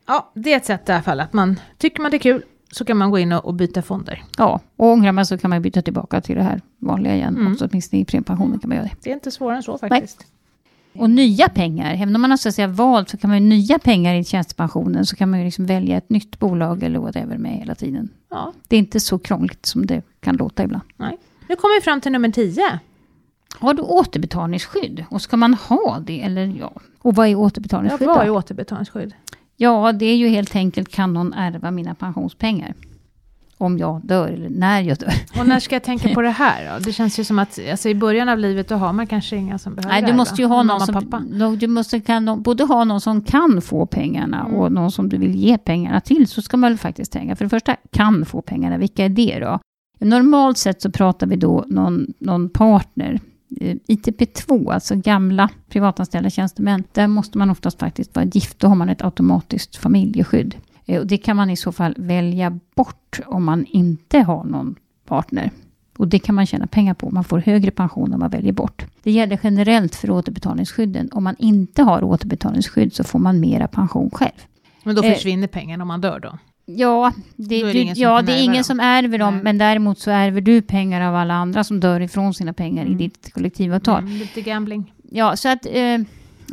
Ja, 0.08 0.32
det 0.36 0.54
är 0.54 0.58
ett 0.58 0.66
sätt 0.66 0.90
i 0.90 0.92
alla 0.92 1.01
fall 1.04 1.20
att 1.20 1.34
man 1.34 1.60
tycker 1.78 2.01
man 2.01 2.12
det 2.12 2.18
är 2.18 2.20
kul 2.20 2.44
så 2.72 2.86
kan 2.86 2.98
man 2.98 3.12
gå 3.12 3.20
in 3.20 3.32
och, 3.32 3.46
och 3.46 3.54
byta 3.54 3.82
fonder. 3.82 4.24
Ja, 4.38 4.60
och 4.75 4.88
ångrar 4.88 5.12
man 5.12 5.25
så 5.25 5.38
kan 5.38 5.50
man 5.50 5.62
byta 5.62 5.82
tillbaka 5.82 6.22
till 6.22 6.36
det 6.36 6.44
här 6.44 6.62
vanliga 6.80 7.16
igen. 7.16 7.38
Mm. 7.38 7.51
Också, 7.51 7.68
åtminstone 7.72 8.01
i 8.01 8.06
premiepensionen 8.06 8.60
kan 8.60 8.70
man 8.70 8.78
göra 8.78 8.88
det. 8.88 8.96
Det 9.04 9.10
är 9.10 9.13
inte 9.13 9.32
svårare 9.32 9.58
än 9.58 9.63
så 9.63 9.78
faktiskt. 9.78 10.25
Och 10.94 11.10
nya 11.10 11.50
pengar, 11.50 11.94
även 11.94 12.16
om 12.16 12.22
man 12.22 12.30
har 12.32 12.38
så 12.38 12.50
att 12.50 12.56
säga 12.56 12.68
valt 12.68 13.10
så 13.10 13.18
kan 13.18 13.30
man 13.30 13.44
ju 13.44 13.50
nya 13.50 13.80
pengar 13.80 14.16
i 14.16 14.24
tjänstepensionen 14.24 15.06
så 15.06 15.16
kan 15.16 15.30
man 15.30 15.40
ju 15.40 15.46
liksom 15.46 15.66
välja 15.66 15.98
ett 15.98 16.10
nytt 16.10 16.40
bolag 16.40 16.84
eller 16.84 17.00
whatever 17.00 17.38
med 17.38 17.51
hela 17.51 17.75
tiden. 17.75 18.10
Ja, 18.30 18.54
Det 18.68 18.75
är 18.75 18.80
inte 18.80 19.00
så 19.00 19.20
krångligt 19.20 19.66
som 19.66 19.86
det 19.86 20.01
kan 20.20 20.36
låta 20.36 20.63
ibland. 20.63 20.84
nej. 20.98 21.18
Nu 21.50 21.56
kommer 21.56 21.75
vi 21.80 21.82
fram 21.84 22.01
till 22.01 22.12
nummer 22.12 22.30
10. 22.30 22.80
Har 23.60 23.74
du 23.74 23.81
återbetalningsskydd? 23.81 25.05
Och 25.10 25.22
ska 25.22 25.38
man 25.38 25.53
ha 25.53 26.00
det 26.05 26.22
eller 26.22 26.46
ja? 26.60 26.72
Och 27.00 27.15
vad 27.15 27.27
är 27.27 27.31
Ja, 27.31 27.38
återbetalningsskydd 27.38 28.08
vad 28.08 28.25
är 28.25 28.29
återbetalningsskydd? 28.29 29.13
Ja, 29.58 29.91
det 29.91 30.05
är 30.05 30.15
ju 30.15 30.27
helt 30.27 30.55
enkelt 30.55 30.89
kan 30.91 31.13
någon 31.13 31.34
ärva 31.34 31.72
mina 31.72 31.96
pensionspengar? 31.96 32.74
Om 33.58 33.77
jag 33.77 34.05
dör 34.05 34.27
eller 34.27 34.50
när 34.50 34.81
jag 34.81 34.98
dör. 34.98 35.13
Och 35.39 35.48
när 35.48 35.60
ska 35.60 35.75
jag 35.75 35.84
tänka 35.84 36.10
på 36.13 36.22
det 36.22 36.29
här 36.29 36.74
då? 36.74 36.79
Det 36.86 36.93
känns 36.93 37.20
ju 37.20 37.24
som 37.24 37.39
att 37.39 37.60
alltså, 37.72 37.89
i 37.89 37.96
början 37.96 38.29
av 38.29 38.38
livet 38.39 38.67
då 38.67 38.75
har 38.75 38.93
man 38.93 39.08
kanske 39.08 39.36
inga 39.36 39.58
som 39.58 39.75
behöver 39.75 40.01
Nej, 40.01 40.12
du 40.12 40.17
måste 40.17 40.41
ju 40.41 40.48
ha 40.48 40.63
någon 40.63 40.81
som, 40.81 41.58
du 41.60 41.67
måste 41.67 42.00
kan, 42.00 42.41
både 42.41 42.63
ha 42.63 42.84
någon 42.84 43.01
som 43.01 43.22
kan 43.22 43.62
få 43.62 43.86
pengarna 43.86 44.39
Mm. 44.39 44.55
och 44.55 44.72
någon 44.72 44.91
som 44.91 45.10
du 45.10 45.17
vill 45.17 45.36
ge 45.36 45.58
pengarna 45.58 46.01
till. 46.01 46.27
Så 46.27 46.41
ska 46.41 46.58
man 46.58 46.70
väl 46.72 46.77
faktiskt 46.77 47.12
tänka. 47.12 47.36
För 47.36 47.46
det 47.46 47.50
första, 47.50 47.75
kan 47.91 48.25
få 48.25 48.41
pengarna. 48.41 48.77
Vilka 48.77 49.05
är 49.05 49.10
det 49.10 49.39
då? 49.39 49.60
Normalt 50.00 50.58
sett 50.58 50.81
så 50.81 50.91
pratar 50.91 51.27
vi 51.27 51.36
då 51.36 51.65
någon, 51.67 52.13
någon 52.20 52.50
partner. 52.50 53.20
Eh, 53.62 53.75
ITP2, 53.88 54.72
alltså 54.74 54.96
gamla 54.96 55.50
privatanställda 55.70 56.29
tjänstemän. 56.29 56.84
Där 56.91 57.08
måste 57.08 57.38
man 57.38 57.50
oftast 57.50 57.79
faktiskt 57.79 58.15
vara 58.15 58.25
gift. 58.25 58.60
Då 58.60 58.67
har 58.67 58.75
man 58.75 58.89
ett 58.89 59.01
automatiskt 59.01 59.75
familjeskydd. 59.75 60.55
Eh, 60.86 61.00
Och 61.00 61.08
det 61.08 61.17
kan 61.17 61.36
man 61.38 61.50
i 61.50 61.55
så 61.58 61.72
fall 61.72 61.96
välja 61.98 62.60
bort 62.75 63.20
om 63.25 63.43
man 63.43 63.65
inte 63.65 64.20
har 64.20 64.43
någon 64.43 64.75
partner. 65.08 65.51
Och 65.98 66.08
det 66.08 66.20
kan 66.20 66.36
man 66.36 66.46
tjäna 66.46 66.67
pengar 66.67 66.93
på. 66.93 67.10
Man 67.10 67.24
får 67.24 67.39
högre 67.39 67.72
pension 67.72 68.13
om 68.13 68.20
man 68.20 68.29
väljer 68.29 68.53
bort. 68.53 68.86
Det 69.03 69.12
gäller 69.12 69.39
generellt 69.43 69.96
för 69.96 70.10
återbetalningsskydden. 70.12 71.10
Om 71.12 71.24
man 71.24 71.36
inte 71.39 71.84
har 71.84 72.03
återbetalningsskydd 72.03 72.93
så 72.93 73.03
får 73.03 73.20
man 73.20 73.39
mera 73.39 73.67
pension 73.67 74.10
själv. 74.13 74.31
Men 74.84 74.96
då 74.96 75.03
Eh, 75.03 75.13
försvinner 75.13 75.48
pengarna 75.48 75.84
om 75.84 75.88
man 75.88 76.01
dör 76.01 76.20
då? 76.20 76.38
Ja, 76.65 77.13
det, 77.36 77.56
är 77.62 77.65
det 77.74 77.80
ingen 77.80 77.96
ja, 77.98 78.22
det 78.22 78.32
är 78.32 78.44
ingen 78.44 78.53
dem. 78.53 78.63
som 78.63 78.80
ärver 78.80 79.18
dem, 79.18 79.34
Nej. 79.34 79.44
men 79.44 79.58
däremot 79.58 80.00
så 80.00 80.12
ärver 80.12 80.41
du 80.41 80.62
pengar 80.62 81.01
av 81.10 81.15
alla 81.15 81.34
andra 81.34 81.63
som 81.63 81.80
dör 81.80 82.00
ifrån 82.01 82.34
sina 82.34 82.53
pengar 82.53 82.82
Mm. 82.86 82.94
i 82.94 82.98
ditt 83.03 83.34
kollektivavtal. 83.34 84.03
Mm, 84.03 84.18
lite 84.18 84.41
gambling. 84.41 84.94
Ja, 85.10 85.36
så 85.36 85.50
att 85.50 85.65
eh, 85.65 85.98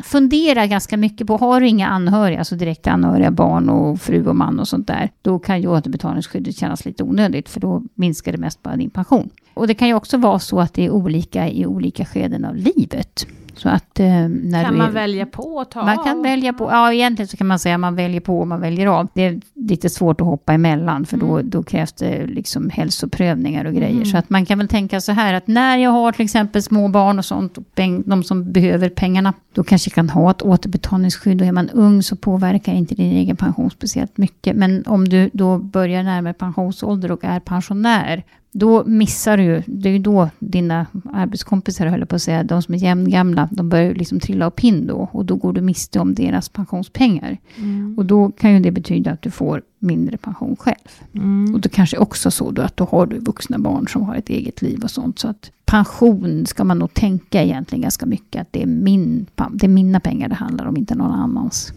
fundera 0.05 0.67
ganska 0.67 0.97
mycket 0.97 1.27
på, 1.27 1.37
har 1.37 1.61
du 1.61 1.69
inga 1.69 1.87
anhöriga, 1.89 2.39
alltså 2.39 2.57
direkta 2.57 2.91
anhöriga, 2.91 3.31
barn 3.31 3.69
och 3.69 4.01
fru 4.01 4.27
och 4.27 4.37
man 4.37 4.61
och 4.61 4.69
sånt 4.69 4.87
där, 4.87 5.11
då 5.23 5.39
kan 5.39 5.61
ju 5.63 5.69
återbetalningsskyddet 5.69 6.57
kännas 6.57 6.85
lite 6.85 7.03
onödigt, 7.05 7.49
för 7.49 7.61
då 7.61 7.83
minskar 7.95 8.33
det 8.33 8.39
mest 8.39 8.63
bara 8.63 8.77
din 8.77 8.91
pension. 8.91 9.31
Och 9.55 9.67
det 9.67 9.75
kan 9.75 9.89
ju 9.89 9.95
också 9.95 10.17
vara 10.17 10.39
så 10.39 10.61
att 10.61 10.75
det 10.75 10.85
är 10.87 10.91
olika 10.91 11.49
i 11.49 11.67
olika 11.67 12.05
skeden 12.05 12.45
av 12.45 12.57
livet. 12.57 13.27
Så 13.59 13.69
att 13.69 14.01
eh, 14.01 14.07
när 14.29 14.65
Kan 14.65 14.77
man 14.79 14.89
är, 14.89 14.93
välja 14.93 15.27
på 15.27 15.61
att 15.61 15.71
ta 15.71 15.85
man 15.85 15.99
kan 16.05 16.17
av? 16.17 16.23
välja 16.23 16.53
på, 16.53 16.65
ja 16.65 16.93
egentligen 16.93 17.29
så 17.29 17.37
kan 17.37 17.47
man 17.47 17.59
säga 17.59 17.75
att 17.75 17.81
man 17.81 17.95
väljer 17.95 18.21
på 18.21 18.41
och 18.41 18.49
man 18.49 18.61
väljer 18.61 18.87
av. 18.87 19.09
Det 19.15 19.23
är 19.23 19.41
lite 19.55 19.89
svårt 19.89 20.21
att 20.21 20.27
hoppa 20.27 20.53
emellan 20.53 21.07
för 21.07 21.17
då, 21.17 21.35
Mm. 21.39 21.51
då 21.51 21.63
krävs 21.63 21.93
det 21.93 22.27
liksom 22.27 22.71
hälsoprövningar 22.71 23.65
och 23.65 23.73
grejer. 23.75 23.93
Mm. 23.93 24.05
Så 24.05 24.17
att 24.19 24.31
man 24.31 24.47
kan 24.47 24.59
väl 24.59 24.69
tänka 24.69 25.01
så 25.01 25.13
här 25.13 25.35
att 25.35 25.47
när 25.47 25.77
jag 25.79 25.91
har 25.91 26.13
till 26.13 26.25
exempel 26.25 26.63
små 26.63 26.89
barn 26.89 27.19
och 27.19 27.25
sånt, 27.25 27.59
och 27.59 27.75
peng, 27.75 28.03
de 28.07 28.23
som 28.25 28.53
behöver 28.53 28.89
pengarna, 28.89 29.33
då 29.55 29.65
kanske 29.65 29.89
jag 29.89 29.95
kan 29.95 30.11
ha 30.11 30.31
ett 30.31 30.43
återbetalningsskydd 30.43 31.41
och 31.41 31.47
är 31.47 31.53
man 31.53 31.71
ung 31.71 32.03
så 32.03 32.17
påverkar 32.17 32.73
inte 32.73 32.95
din 32.95 33.13
egen 33.13 33.37
pension 33.37 33.71
speciellt 33.71 34.17
mycket. 34.19 34.57
Men 34.57 34.85
om 34.87 35.09
du 35.09 35.31
då 35.33 35.59
börjar 35.59 36.03
närmare 36.03 36.33
pensionsålder 36.35 37.11
och 37.13 37.25
är 37.25 37.41
pensionär, 37.41 38.23
då 38.53 38.85
missar 38.85 39.37
du 39.37 39.43
ju, 39.43 39.63
det 39.67 39.89
är 39.89 39.93
ju 39.93 39.99
då 39.99 40.31
dina 40.39 40.87
arbetskompisar 41.13 41.87
höll 41.87 42.01
jag 42.01 42.09
på 42.09 42.17
att 42.17 42.23
säga, 42.23 42.43
de 42.43 42.63
som 42.63 42.75
är 42.75 42.79
jämngamla, 42.79 43.49
de 43.53 43.69
börjar 43.69 43.85
ju 43.85 43.95
liksom 43.95 44.21
trilla 44.21 44.47
av 44.47 44.51
pinn 44.51 44.87
då 44.87 45.09
och 45.13 45.25
då 45.25 45.37
går 45.37 45.53
du 45.53 45.61
miste 45.61 46.01
om 46.01 46.15
deras 46.15 46.49
pensionspengar. 46.49 47.39
Mm. 47.57 47.95
Och 47.99 48.05
då 48.05 48.31
kan 48.31 48.55
ju 48.55 48.61
det 48.61 48.71
betyda 48.71 49.11
att 49.11 49.23
du 49.23 49.31
får 49.31 49.63
mindre 49.79 50.17
pension 50.17 50.57
själv. 50.57 50.89
Mm. 51.13 51.55
Och 51.55 51.61
det 51.61 51.69
kanske 51.69 51.99
också 51.99 52.31
så 52.31 52.51
då 52.51 52.63
att 52.63 52.77
då 52.77 52.85
har 52.85 53.07
du 53.07 53.19
vuxna 53.19 53.59
barn 53.59 53.89
som 53.89 54.03
har 54.03 54.15
ett 54.15 54.29
eget 54.29 54.63
liv 54.63 54.81
och 54.83 54.91
sånt. 54.91 55.19
Så 55.19 55.29
att 55.29 55.51
pension 55.65 56.47
ska 56.47 56.65
man 56.65 56.79
nog 56.79 56.95
tänka 56.95 57.43
egentligen 57.43 57.83
ganska 57.83 58.07
mycket 58.07 58.41
att 58.41 58.53
det 58.53 58.63
är, 58.63 58.67
min, 58.67 59.27
det 59.53 59.67
är 59.67 59.69
mina 59.69 60.01
pengar 60.01 60.29
det 60.29 60.35
handlar 60.35 60.67
om, 60.67 60.77
inte 60.77 60.95
någon 60.95 61.13
annans. 61.13 61.73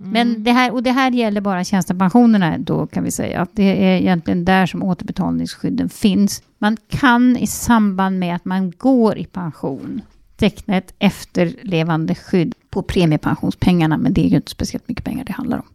Mm. 0.00 0.12
Men 0.12 0.44
det 0.44 0.52
här, 0.52 0.72
och 0.72 0.82
det 0.82 0.90
här 0.90 1.10
gäller 1.10 1.40
bara 1.40 1.64
tjänstepensionerna 1.64 2.58
då 2.58 2.86
kan 2.86 3.04
vi 3.04 3.10
säga. 3.10 3.40
Att 3.40 3.50
det 3.52 3.84
är 3.84 4.00
egentligen 4.00 4.44
där 4.44 4.66
som 4.66 4.82
återbetalningsskydden 4.82 5.88
finns. 5.88 6.42
Man 6.58 6.76
kan 6.88 7.36
i 7.36 7.46
samband 7.46 8.18
med 8.18 8.34
att 8.34 8.44
man 8.44 8.70
går 8.70 9.18
i 9.18 9.24
pension 9.24 10.02
teckna 10.36 10.76
ett 10.76 10.94
efterlevande 10.98 12.14
skydd 12.14 12.54
på 12.70 12.82
premiepensionspengarna. 12.82 13.98
Men 13.98 14.12
det 14.12 14.26
är 14.26 14.28
ju 14.28 14.36
inte 14.36 14.50
speciellt 14.50 14.88
mycket 14.88 15.04
pengar 15.04 15.24
det 15.24 15.32
handlar 15.32 15.58
om. 15.58 15.66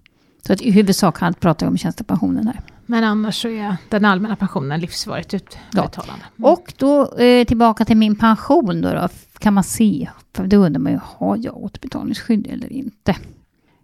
Så 0.48 0.54
att 0.54 0.62
i 0.62 0.72
huvudsak 0.72 1.20
pratar 1.40 1.66
jag 1.66 1.72
om 1.72 1.78
tjänstepensionen 1.78 2.48
här. 2.48 2.60
Men 2.86 3.04
annars 3.04 3.42
så 3.42 3.48
är 3.48 3.76
den 3.90 4.06
allmänna 4.06 4.36
pensionen 4.36 4.80
livsvarigt 4.80 5.34
utbetalande. 5.34 6.26
Mm. 6.38 6.52
Och 6.52 6.74
då 6.78 7.16
eh, 7.16 7.46
tillbaka 7.46 7.86
till 7.86 7.98
min 7.98 8.16
pension 8.16 8.82
då, 8.82 8.94
då. 8.94 9.08
Kan 9.40 9.54
man 9.54 9.64
se? 9.64 10.10
För 10.34 10.48
då 10.48 10.58
undrar 10.58 10.80
man 10.80 10.92
ju, 10.92 11.00
har 11.04 11.38
jag 11.42 11.58
återbetalningsskydd 11.58 12.48
eller 12.48 12.74
inte? 12.74 13.16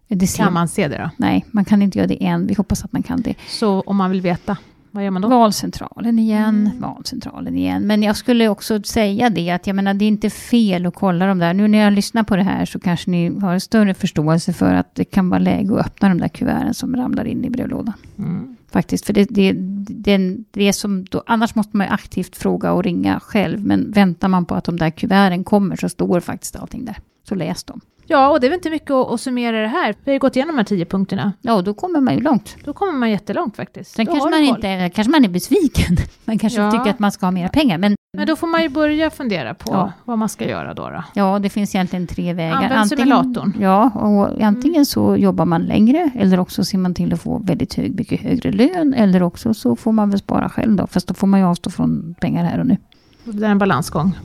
Det 0.09 0.27
ser 0.27 0.43
Kan 0.43 0.53
man 0.53 0.67
se 0.67 0.87
det 0.87 0.97
då? 0.97 1.09
Nej, 1.17 1.45
man 1.51 1.65
kan 1.65 1.81
inte 1.81 1.97
göra 1.97 2.07
det 2.07 2.23
än. 2.25 2.47
Vi 2.47 2.53
hoppas 2.53 2.85
att 2.85 2.93
man 2.93 3.03
kan 3.03 3.21
det. 3.21 3.35
Så 3.47 3.81
om 3.81 3.97
man 3.97 4.11
vill 4.11 4.21
veta, 4.21 4.57
vad 4.91 5.03
gör 5.03 5.11
man 5.11 5.21
då? 5.21 5.27
Valcentralen 5.27 6.19
igen, 6.19 6.67
Mm. 6.67 6.81
valcentralen 6.81 7.57
igen. 7.57 7.87
Men 7.87 8.03
jag 8.03 8.15
skulle 8.15 8.47
också 8.49 8.83
säga 8.83 9.29
det 9.29 9.49
att 9.49 9.67
jag 9.67 9.75
menar 9.75 9.93
det 9.93 10.05
är 10.05 10.07
inte 10.07 10.29
fel 10.29 10.85
att 10.85 10.95
kolla 10.95 11.25
de 11.25 11.39
där. 11.39 11.53
Nu 11.53 11.67
när 11.67 11.77
jag 11.77 11.93
lyssnar 11.93 12.23
på 12.23 12.35
det 12.35 12.43
här 12.43 12.65
så 12.65 12.79
kanske 12.79 13.11
ni 13.11 13.39
har 13.39 13.53
en 13.53 13.61
större 13.61 13.93
förståelse 13.93 14.53
för 14.53 14.73
att 14.73 14.95
det 14.95 15.05
kan 15.05 15.29
vara 15.29 15.39
läge 15.39 15.73
att 15.79 15.85
öppna 15.85 16.09
de 16.09 16.17
där 16.21 16.27
kuverten 16.27 16.73
som 16.73 16.95
ramlar 16.95 17.25
in 17.25 17.45
i 17.45 17.49
brevlådan. 17.49 17.93
Mm. 18.17 18.55
Faktiskt, 18.71 19.05
för 19.05 19.13
det, 19.13 19.27
det, 19.29 19.53
det, 19.89 20.37
det 20.51 20.73
som 20.73 21.05
då, 21.05 21.23
annars 21.25 21.55
måste 21.55 21.77
man 21.77 21.87
ju 21.87 21.93
aktivt 21.93 22.35
fråga 22.35 22.71
och 22.71 22.83
ringa 22.83 23.19
själv. 23.19 23.65
Men 23.65 23.91
väntar 23.91 24.27
man 24.27 24.45
på 24.45 24.55
att 24.55 24.63
de 24.63 24.77
där 24.77 24.89
kuverten 24.89 25.43
kommer 25.43 25.75
så 25.75 25.89
står 25.89 26.19
faktiskt 26.19 26.55
allting 26.55 26.85
där. 26.85 26.97
Så 27.29 27.35
läs 27.35 27.63
dem. 27.63 27.81
Ja, 28.11 28.29
och 28.29 28.39
det 28.39 28.47
är 28.47 28.49
väl 28.49 28.57
inte 28.57 28.69
mycket 28.69 28.91
att, 28.91 29.11
att 29.11 29.21
summera 29.21 29.61
det 29.61 29.67
här. 29.67 29.95
Vi 30.03 30.11
har 30.11 30.13
ju 30.13 30.19
gått 30.19 30.35
igenom 30.35 30.55
de 30.55 30.59
här 30.59 30.65
tio 30.65 30.85
punkterna. 30.85 31.33
Ja, 31.41 31.61
då 31.61 31.73
kommer 31.73 31.99
man 32.01 32.13
ju 32.15 32.21
långt. 32.21 32.55
Då 32.65 32.73
kommer 32.73 32.93
man 32.93 33.11
jättelångt 33.11 33.55
faktiskt. 33.55 33.91
Sen 33.95 34.05
Då 34.05 34.11
kanske 34.11 34.29
man, 34.29 34.39
inte, 34.39 34.89
kanske 34.95 35.11
man 35.11 35.25
är 35.25 35.29
besviken. 35.29 35.97
Man 36.25 36.37
kanske 36.39 36.61
Ja. 36.61 36.71
tycker 36.71 36.89
att 36.89 36.99
man 36.99 37.11
ska 37.11 37.25
ha 37.25 37.31
mera 37.31 37.49
pengar. 37.49 37.77
Men 37.77 37.95
Men 38.17 38.27
då 38.27 38.35
får 38.35 38.47
man 38.47 38.61
ju 38.61 38.69
börja 38.69 39.09
fundera 39.09 39.53
på 39.53 39.71
Ja. 39.73 39.91
vad 40.05 40.17
man 40.17 40.29
ska 40.29 40.49
göra 40.49 40.73
då. 40.73 40.89
då. 40.89 41.03
Ja, 41.13 41.39
det 41.39 41.49
finns 41.49 41.75
egentligen 41.75 42.07
tre 42.07 42.33
vägar. 42.33 42.55
Använd 42.63 42.87
simulatorn. 42.89 43.53
Ja, 43.59 43.89
och 43.89 44.41
antingen 44.41 44.85
så 44.85 45.15
jobbar 45.15 45.45
man 45.45 45.61
längre 45.61 46.09
eller 46.15 46.39
också 46.39 46.63
ser 46.63 46.77
man 46.77 46.93
till 46.93 47.13
att 47.13 47.21
få 47.21 47.37
väldigt 47.37 47.73
hög, 47.73 47.95
mycket 47.95 48.21
högre 48.21 48.51
lön. 48.51 48.93
Eller 48.93 49.23
också 49.23 49.53
så 49.53 49.75
får 49.75 49.91
man 49.91 50.09
väl 50.09 50.19
spara 50.19 50.49
själv 50.49 50.75
då. 50.75 50.87
Fast 50.87 51.07
då 51.07 51.13
får 51.13 51.27
man 51.27 51.39
ju 51.39 51.45
avstå 51.45 51.69
från 51.69 52.15
pengar 52.21 52.43
här 52.45 52.59
och 52.59 52.65
nu. 52.67 52.77
Det 53.23 53.45
är 53.45 53.49
en 53.51 53.57
balansgång. 53.57 54.17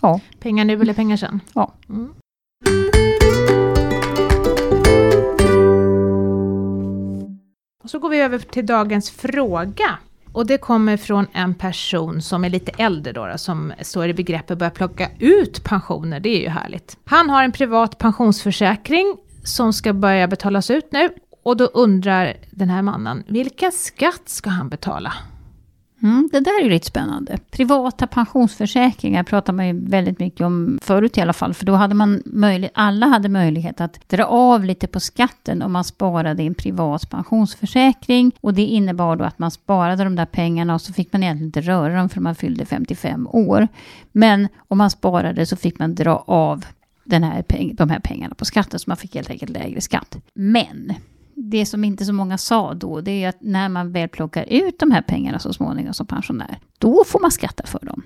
Ja. 0.00 0.20
Pengar 0.40 0.64
nu 0.64 0.72
eller 0.80 0.94
pengar 0.94 1.16
sen. 1.16 1.40
Ja. 1.54 1.72
Mm. 1.88 2.08
Och 7.90 7.92
så 7.92 7.98
går 7.98 8.08
vi 8.08 8.20
över 8.20 8.38
till 8.38 8.66
dagens 8.66 9.10
fråga. 9.10 9.98
Och 10.32 10.46
det 10.46 10.58
kommer 10.58 10.96
från 10.96 11.26
en 11.32 11.54
person 11.54 12.22
som 12.22 12.44
är 12.44 12.50
lite 12.50 12.72
äldre 12.78 13.12
då, 13.12 13.26
då 13.26 13.38
som 13.38 13.72
står 13.80 14.08
i 14.08 14.14
begrepp 14.14 14.50
att 14.50 14.58
börja 14.58 14.70
plocka 14.70 15.10
ut 15.18 15.64
pensioner. 15.64 16.20
Det 16.20 16.28
är 16.28 16.40
ju 16.40 16.48
härligt. 16.48 16.96
Han 17.04 17.30
har 17.30 17.44
en 17.44 17.52
privat 17.52 17.98
pensionsförsäkring 17.98 19.16
som 19.44 19.72
ska 19.72 19.92
börja 19.92 20.28
betalas 20.28 20.70
ut 20.70 20.92
nu. 20.92 21.08
Och 21.42 21.56
då 21.56 21.64
undrar 21.64 22.36
den 22.50 22.68
här 22.68 22.82
mannen, 22.82 23.24
vilken 23.26 23.72
skatt 23.72 24.22
ska 24.28 24.50
han 24.50 24.68
betala? 24.68 25.12
Mm, 26.02 26.28
det 26.32 26.40
där 26.40 26.60
är 26.60 26.64
ju 26.64 26.70
lite 26.70 26.86
spännande. 26.86 27.38
Privata 27.50 28.06
pensionsförsäkringar 28.06 29.22
pratar 29.22 29.52
man 29.52 29.66
ju 29.66 29.80
väldigt 29.86 30.18
mycket 30.18 30.40
om 30.40 30.78
förut 30.82 31.18
i 31.18 31.20
alla 31.20 31.32
fall. 31.32 31.54
För 31.54 31.66
då 31.66 31.74
hade 31.74 31.94
man 31.94 32.22
möjlighet, 32.24 32.72
alla 32.74 33.06
hade 33.06 33.28
möjlighet 33.28 33.80
att 33.80 34.08
dra 34.08 34.24
av 34.24 34.64
lite 34.64 34.86
på 34.86 35.00
skatten 35.00 35.62
om 35.62 35.72
man 35.72 35.84
sparade 35.84 36.42
i 36.42 36.46
en 36.46 36.54
privat 36.54 37.10
pensionsförsäkring. 37.10 38.32
Och 38.40 38.54
det 38.54 38.62
innebar 38.62 39.16
då 39.16 39.24
att 39.24 39.38
man 39.38 39.50
sparade 39.50 40.04
de 40.04 40.16
där 40.16 40.26
pengarna 40.26 40.74
och 40.74 40.80
så 40.80 40.92
fick 40.92 41.12
man 41.12 41.22
egentligen 41.22 41.48
inte 41.48 41.60
röra 41.60 41.96
dem 41.96 42.08
för 42.08 42.20
man 42.20 42.34
fyllde 42.34 42.64
55 42.64 43.26
år. 43.26 43.68
Men 44.12 44.48
om 44.68 44.78
man 44.78 44.90
sparade 44.90 45.46
så 45.46 45.56
fick 45.56 45.78
man 45.78 45.94
dra 45.94 46.24
av 46.26 46.64
den 47.04 47.22
här 47.24 47.44
de 47.72 47.90
här 47.90 48.00
pengarna 48.00 48.34
på 48.34 48.44
skatten, 48.44 48.80
så 48.80 48.90
man 48.90 48.96
fick 48.96 49.14
helt 49.14 49.30
enkelt 49.30 49.50
lägre 49.50 49.80
skatt. 49.80 50.16
Men 50.34 50.94
det 51.50 51.66
som 51.66 51.84
inte 51.84 52.04
så 52.04 52.12
många 52.12 52.38
sa 52.38 52.74
då, 52.74 53.00
det 53.00 53.24
är 53.24 53.28
att 53.28 53.40
när 53.40 53.68
man 53.68 53.92
väl 53.92 54.08
plockar 54.08 54.44
ut 54.48 54.78
de 54.78 54.90
här 54.90 55.02
pengarna 55.02 55.38
så 55.38 55.52
småningom 55.52 55.94
som 55.94 56.06
pensionär, 56.06 56.58
då 56.78 57.04
får 57.06 57.20
man 57.20 57.30
skatta 57.30 57.66
för 57.66 57.86
dem. 57.86 58.02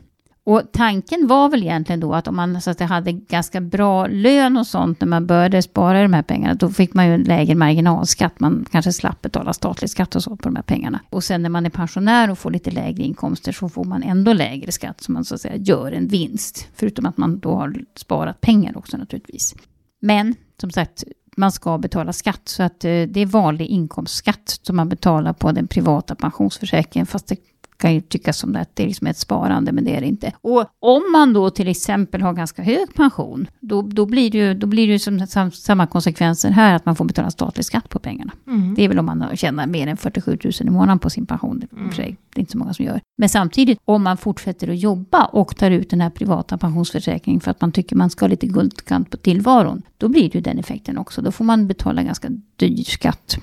Och 0.47 0.63
tanken 0.73 1.27
var 1.27 1.49
väl 1.49 1.63
egentligen 1.63 2.01
då 2.01 2.15
att 2.15 2.29
om 2.29 2.37
man 2.37 2.61
så 2.61 2.71
att 2.71 2.79
det 2.79 2.85
hade 2.85 3.13
ganska 3.13 3.61
bra 3.61 4.07
lön 4.07 4.57
och 4.57 4.67
sånt 4.67 5.01
när 5.01 5.09
man 5.09 5.27
började 5.27 5.63
spara 5.63 6.03
de 6.03 6.13
här 6.13 6.23
pengarna, 6.23 6.55
då 6.55 6.69
fick 6.69 6.95
man 6.95 7.07
ju 7.07 7.15
en 7.15 7.23
lägre 7.23 7.55
marginalskatt. 7.55 8.41
Man 8.41 8.67
kanske 8.71 8.93
slapp 8.93 9.23
betala 9.23 9.53
statlig 9.53 9.91
skatt 9.91 10.17
och 10.17 10.23
så 10.23 10.37
på 10.37 10.49
de 10.49 10.57
här 10.57 10.63
pengarna. 10.63 11.01
Och 11.11 11.25
sen 11.25 11.43
när 11.43 11.51
man 11.51 11.67
är 11.67 11.71
pensionär 11.71 12.31
och 12.31 12.39
får 12.39 12.51
lite 12.51 12.71
lägre 12.71 13.03
inkomster 13.03 13.53
så 13.53 13.69
får 13.69 13.85
man 13.85 14.03
ändå 14.03 14.33
lägre 14.33 14.73
skatt, 14.73 15.01
så 15.01 15.13
man 15.13 15.25
så 15.25 15.35
att 15.35 15.41
säga 15.41 15.57
gör 15.57 15.93
en 15.93 16.09
vinst. 16.09 16.69
Förutom 16.75 17.07
att 17.07 17.17
man 17.17 17.39
då 17.39 17.55
har 17.55 17.75
sparat 17.97 18.41
pengar 18.41 18.79
också 18.79 18.97
naturligtvis. 18.97 19.55
Men 20.01 20.35
som 20.61 20.71
sagt, 20.71 21.05
man 21.37 21.53
ska 21.53 21.79
betala 21.79 22.13
skatt. 22.13 22.43
Så 22.45 22.63
att 22.63 22.85
eh, 22.85 22.89
det 22.89 23.21
är 23.21 23.27
vanlig 23.27 23.67
inkomstskatt 23.67 24.61
som 24.63 24.77
man 24.77 24.89
betalar 24.89 25.33
på 25.33 25.53
den 25.53 25.67
privata 25.67 26.15
pensionsförsäkringen. 26.15 27.07
Fast 27.07 27.27
det 27.27 27.37
kan 27.77 27.95
ju 27.95 28.01
tyckas 28.01 28.39
som 28.39 28.57
att 28.57 28.77
det 28.77 28.83
är 28.83 28.87
liksom 28.87 29.07
ett 29.07 29.17
sparande, 29.17 29.73
men 29.73 29.85
det 29.85 29.97
är 29.97 30.01
det 30.01 30.07
inte. 30.07 30.33
Och 30.41 30.65
om 30.79 31.03
man 31.13 31.33
då 31.33 31.51
till 31.51 31.69
exempel 31.69 32.23
har 32.23 32.33
ganska 32.33 32.63
hög 32.63 32.95
pension, 32.95 33.47
då, 33.61 33.83
då 33.83 34.07
blir 34.07 34.31
det 34.31 34.39
ju, 34.39 34.55
då 34.55 34.67
blir 34.67 34.87
det 34.87 34.93
ju 34.93 34.99
som, 34.99 35.27
sam, 35.27 35.51
samma 35.51 35.87
konsekvenser 35.87 36.51
här, 36.51 36.75
att 36.75 36.87
man 36.87 36.97
får 36.97 37.05
betala 37.05 37.31
statlig 37.31 37.65
skatt 37.65 37.89
på 37.89 37.99
pengarna. 37.99 38.33
Mm. 38.47 38.75
Det 38.75 38.85
är 38.85 38.89
väl 38.89 38.99
om 38.99 39.07
man 39.07 39.37
tjänar 39.37 39.67
mer 39.67 39.87
än 39.87 39.97
47 39.97 40.39
000 40.45 40.53
i 40.61 40.71
månaden 40.71 40.99
på 40.99 41.11
sin 41.11 41.27
pension. 41.27 41.61
Det, 41.61 41.67
för 41.67 41.95
sig, 41.95 42.17
det 42.35 42.39
är 42.39 42.41
inte 42.41 42.53
så 42.53 42.59
många 42.59 42.75
som 42.75 42.85
gör. 42.85 43.01
Men 43.19 43.29
samtidigt, 43.29 43.79
om 43.85 44.03
man 44.03 44.17
fortsätter 44.17 44.71
att 44.71 44.79
jobba 44.79 45.25
och 45.25 45.57
tar 45.57 45.71
ut 45.71 45.91
den 45.91 46.01
här 46.01 46.11
privata 46.11 46.59
pensionsförsäkringen 46.59 47.41
för 47.41 47.51
att 47.51 47.61
man 47.61 47.73
tycker 47.73 47.97
man 47.97 48.11
ska 48.11 48.25
ha 48.25 48.29
lite 48.29 48.47
guldkant 48.47 49.11
på 49.11 49.17
tillvaron, 49.17 49.83
då 49.99 50.09
blir 50.09 50.23
det 50.23 50.35
ju 50.35 50.41
den 50.41 50.59
effekten 50.59 50.99
också. 50.99 51.23
Då 51.23 51.33
får 51.33 51.45
man 51.45 51.67
betala 51.67 52.03
ganska 52.03 52.29
dyr 52.57 52.85
skatt, 52.85 53.37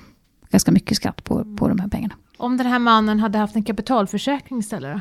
ganska 0.50 0.72
mycket 0.72 0.96
skatt 0.96 1.24
på, 1.24 1.56
på 1.56 1.68
de 1.68 1.78
här 1.78 1.88
pengarna. 1.88 2.14
Om 2.38 2.56
den 2.56 2.66
här 2.66 2.78
mannen 2.78 3.20
hade 3.20 3.38
haft 3.38 3.56
en 3.56 3.62
kapitalförsäkring 3.64 4.58
istället 4.58 4.94
då? 4.96 5.00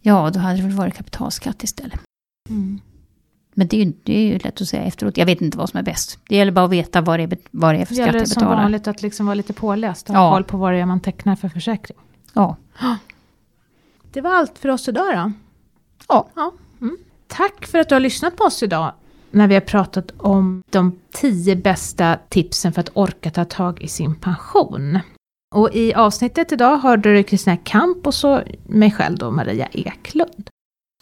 Ja, 0.00 0.30
då 0.30 0.40
hade 0.40 0.56
det 0.56 0.62
väl 0.62 0.72
varit 0.72 0.94
kapitalskatt 0.94 1.62
istället. 1.62 2.00
Mm. 2.48 2.80
Men 3.54 3.68
det 3.68 3.76
är, 3.80 3.84
ju, 3.84 3.92
det 4.02 4.18
är 4.18 4.26
ju 4.32 4.38
lätt 4.38 4.60
att 4.60 4.68
säga 4.68 4.82
efteråt. 4.82 5.16
Jag 5.16 5.26
vet 5.26 5.40
inte 5.40 5.58
vad 5.58 5.68
som 5.68 5.78
är 5.78 5.82
bäst. 5.82 6.18
Det 6.28 6.36
gäller 6.36 6.52
bara 6.52 6.64
att 6.64 6.70
veta 6.70 7.00
vad 7.00 7.18
det 7.18 7.22
är, 7.22 7.38
vad 7.50 7.74
det 7.74 7.78
är 7.80 7.84
för 7.86 7.94
Det 7.94 7.96
skatt 7.96 8.06
gäller 8.06 8.18
jag 8.18 8.28
som 8.28 8.40
betalar. 8.40 8.62
vanligt 8.62 8.86
att 8.88 9.02
liksom 9.02 9.26
vara 9.26 9.34
lite 9.34 9.52
påläst 9.52 10.08
och 10.10 10.16
ha 10.16 10.24
Ja. 10.24 10.32
koll 10.34 10.44
på 10.44 10.56
vad 10.56 10.72
det 10.72 10.78
är 10.78 10.86
man 10.86 11.00
tecknar 11.00 11.36
för 11.36 11.48
försäkring. 11.48 11.98
Ja. 12.32 12.56
Det 14.12 14.20
var 14.20 14.30
allt 14.34 14.58
för 14.58 14.68
oss 14.68 14.88
idag 14.88 15.14
då. 15.16 15.32
Ja. 16.08 16.28
ja. 16.34 16.52
Mm. 16.80 16.96
Tack 17.26 17.66
för 17.66 17.78
att 17.78 17.88
du 17.88 17.94
har 17.94 18.00
lyssnat 18.00 18.36
på 18.36 18.44
oss 18.44 18.62
idag 18.62 18.92
när 19.30 19.48
vi 19.48 19.54
har 19.54 19.60
pratat 19.60 20.10
om 20.18 20.62
de 20.70 20.98
tio 21.12 21.56
bästa 21.56 22.18
tipsen 22.28 22.72
för 22.72 22.80
att 22.80 22.90
orka 22.94 23.30
ta 23.30 23.44
tag 23.44 23.82
i 23.82 23.88
sin 23.88 24.14
pension. 24.14 24.98
Och 25.54 25.74
i 25.74 25.94
avsnittet 25.94 26.52
idag 26.52 26.78
hörde 26.78 27.14
du 27.14 27.22
Kristina 27.22 27.56
Kamp 27.56 28.06
och 28.06 28.14
så 28.14 28.42
mig 28.66 28.90
själv 28.90 29.18
då, 29.18 29.30
Maria 29.30 29.68
Eklund. 29.72 30.50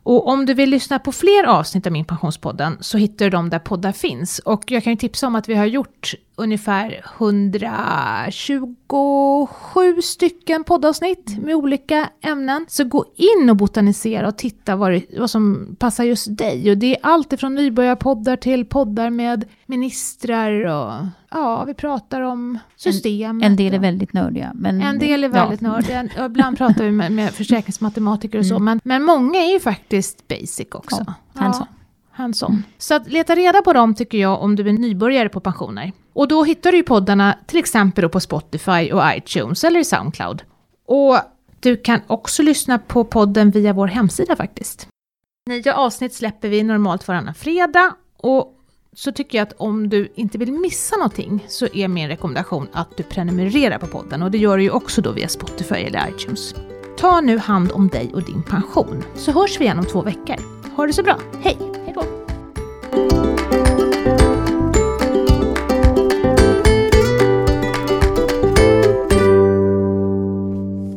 Och 0.06 0.28
om 0.28 0.46
du 0.46 0.54
vill 0.54 0.70
lyssna 0.70 0.98
på 0.98 1.12
fler 1.12 1.44
avsnitt 1.44 1.86
av 1.86 1.92
Min 1.92 2.04
Pensionspodden 2.04 2.76
så 2.80 2.98
hittar 2.98 3.24
du 3.24 3.30
dem 3.30 3.50
där 3.50 3.58
poddar 3.58 3.92
finns. 3.92 4.38
Och 4.38 4.70
jag 4.70 4.84
kan 4.84 4.92
ju 4.92 4.96
tipsa 4.96 5.26
om 5.26 5.34
att 5.34 5.48
vi 5.48 5.54
har 5.54 5.66
gjort 5.66 6.14
ungefär 6.36 7.04
127 7.20 10.02
stycken 10.02 10.64
poddavsnitt 10.64 11.38
med 11.38 11.54
olika 11.54 12.10
ämnen. 12.20 12.66
Så 12.68 12.84
gå 12.84 13.04
in 13.16 13.50
och 13.50 13.56
botanisera 13.56 14.28
och 14.28 14.38
titta 14.38 14.76
vad, 14.76 14.92
det, 14.92 15.04
vad 15.18 15.30
som 15.30 15.76
passar 15.78 16.04
just 16.04 16.36
dig. 16.36 16.70
Och 16.70 16.78
det 16.78 16.96
är 16.96 17.00
allt 17.02 17.32
ifrån 17.32 17.54
nybörjarpoddar 17.54 18.36
till 18.36 18.64
poddar 18.64 19.10
med 19.10 19.44
ministrar 19.66 20.66
och 20.66 20.92
ja, 21.36 21.64
vi 21.64 21.74
pratar 21.74 22.20
om 22.20 22.58
systemet. 22.76 23.46
En 23.46 23.56
del 23.56 23.74
är 23.74 23.78
väldigt 23.78 24.12
nördiga. 24.12 24.52
Men, 24.54 24.80
en 24.82 24.98
del 24.98 25.24
är 25.24 25.28
väldigt 25.28 25.62
ja. 25.62 25.68
nördiga, 25.68 26.08
och 26.18 26.24
ibland 26.24 26.58
pratar 26.58 26.84
vi 26.84 26.90
med, 26.90 27.12
med 27.12 27.34
försäkringsmatematiker 27.34 28.38
och 28.38 28.46
så, 28.46 28.54
Mm. 28.54 28.64
men, 28.64 28.80
men 28.84 29.02
många 29.02 29.38
är 29.38 29.52
ju 29.52 29.60
faktiskt 29.60 30.28
basic 30.28 30.66
också. 30.72 31.04
Ja, 31.06 31.40
hands-on. 31.40 31.66
hands-on. 32.12 32.62
Så 32.78 32.94
att 32.94 33.08
leta 33.08 33.34
reda 33.34 33.62
på 33.62 33.72
dem 33.72 33.94
tycker 33.94 34.18
jag 34.18 34.42
om 34.42 34.56
du 34.56 34.68
är 34.68 34.72
nybörjare 34.72 35.28
på 35.28 35.40
pensioner. 35.40 35.92
Och 36.12 36.28
då 36.28 36.44
hittar 36.44 36.70
du 36.72 36.76
ju 36.76 36.82
poddarna 36.82 37.38
till 37.46 37.58
exempel 37.58 38.08
på 38.08 38.20
Spotify 38.20 38.92
och 38.92 39.02
iTunes 39.16 39.64
eller 39.64 39.80
i 39.80 39.84
Soundcloud. 39.84 40.42
Och 40.86 41.18
du 41.60 41.76
kan 41.76 42.00
också 42.06 42.42
lyssna 42.42 42.78
på 42.78 43.04
podden 43.04 43.50
via 43.50 43.72
vår 43.72 43.86
hemsida 43.86 44.36
faktiskt. 44.36 44.88
Nya 45.48 45.74
avsnitt 45.74 46.14
släpper 46.14 46.48
vi 46.48 46.62
normalt 46.62 47.08
varannan 47.08 47.34
fredag 47.34 47.94
och 48.16 48.52
så 48.96 49.12
tycker 49.12 49.38
jag 49.38 49.48
att 49.48 49.54
om 49.56 49.88
du 49.88 50.12
inte 50.14 50.38
vill 50.38 50.52
missa 50.52 50.96
någonting 50.96 51.44
så 51.48 51.66
är 51.66 51.88
min 51.88 52.08
rekommendation 52.08 52.68
att 52.72 52.96
du 52.96 53.02
prenumererar 53.02 53.78
på 53.78 53.86
podden 53.86 54.22
och 54.22 54.30
det 54.30 54.38
gör 54.38 54.56
du 54.56 54.62
ju 54.62 54.70
också 54.70 55.02
då 55.02 55.12
via 55.12 55.28
Spotify 55.28 55.74
eller 55.74 56.08
iTunes. 56.08 56.54
Ta 56.98 57.20
nu 57.20 57.38
hand 57.38 57.72
om 57.72 57.88
dig 57.88 58.10
och 58.14 58.22
din 58.22 58.42
pension 58.42 59.04
så 59.14 59.32
hörs 59.32 59.60
vi 59.60 59.64
igen 59.64 59.78
om 59.78 59.84
två 59.84 60.02
veckor. 60.02 60.36
Ha 60.76 60.86
det 60.86 60.92
så 60.92 61.02
bra, 61.02 61.20
hej! 61.42 61.58
Hej! 61.84 63.25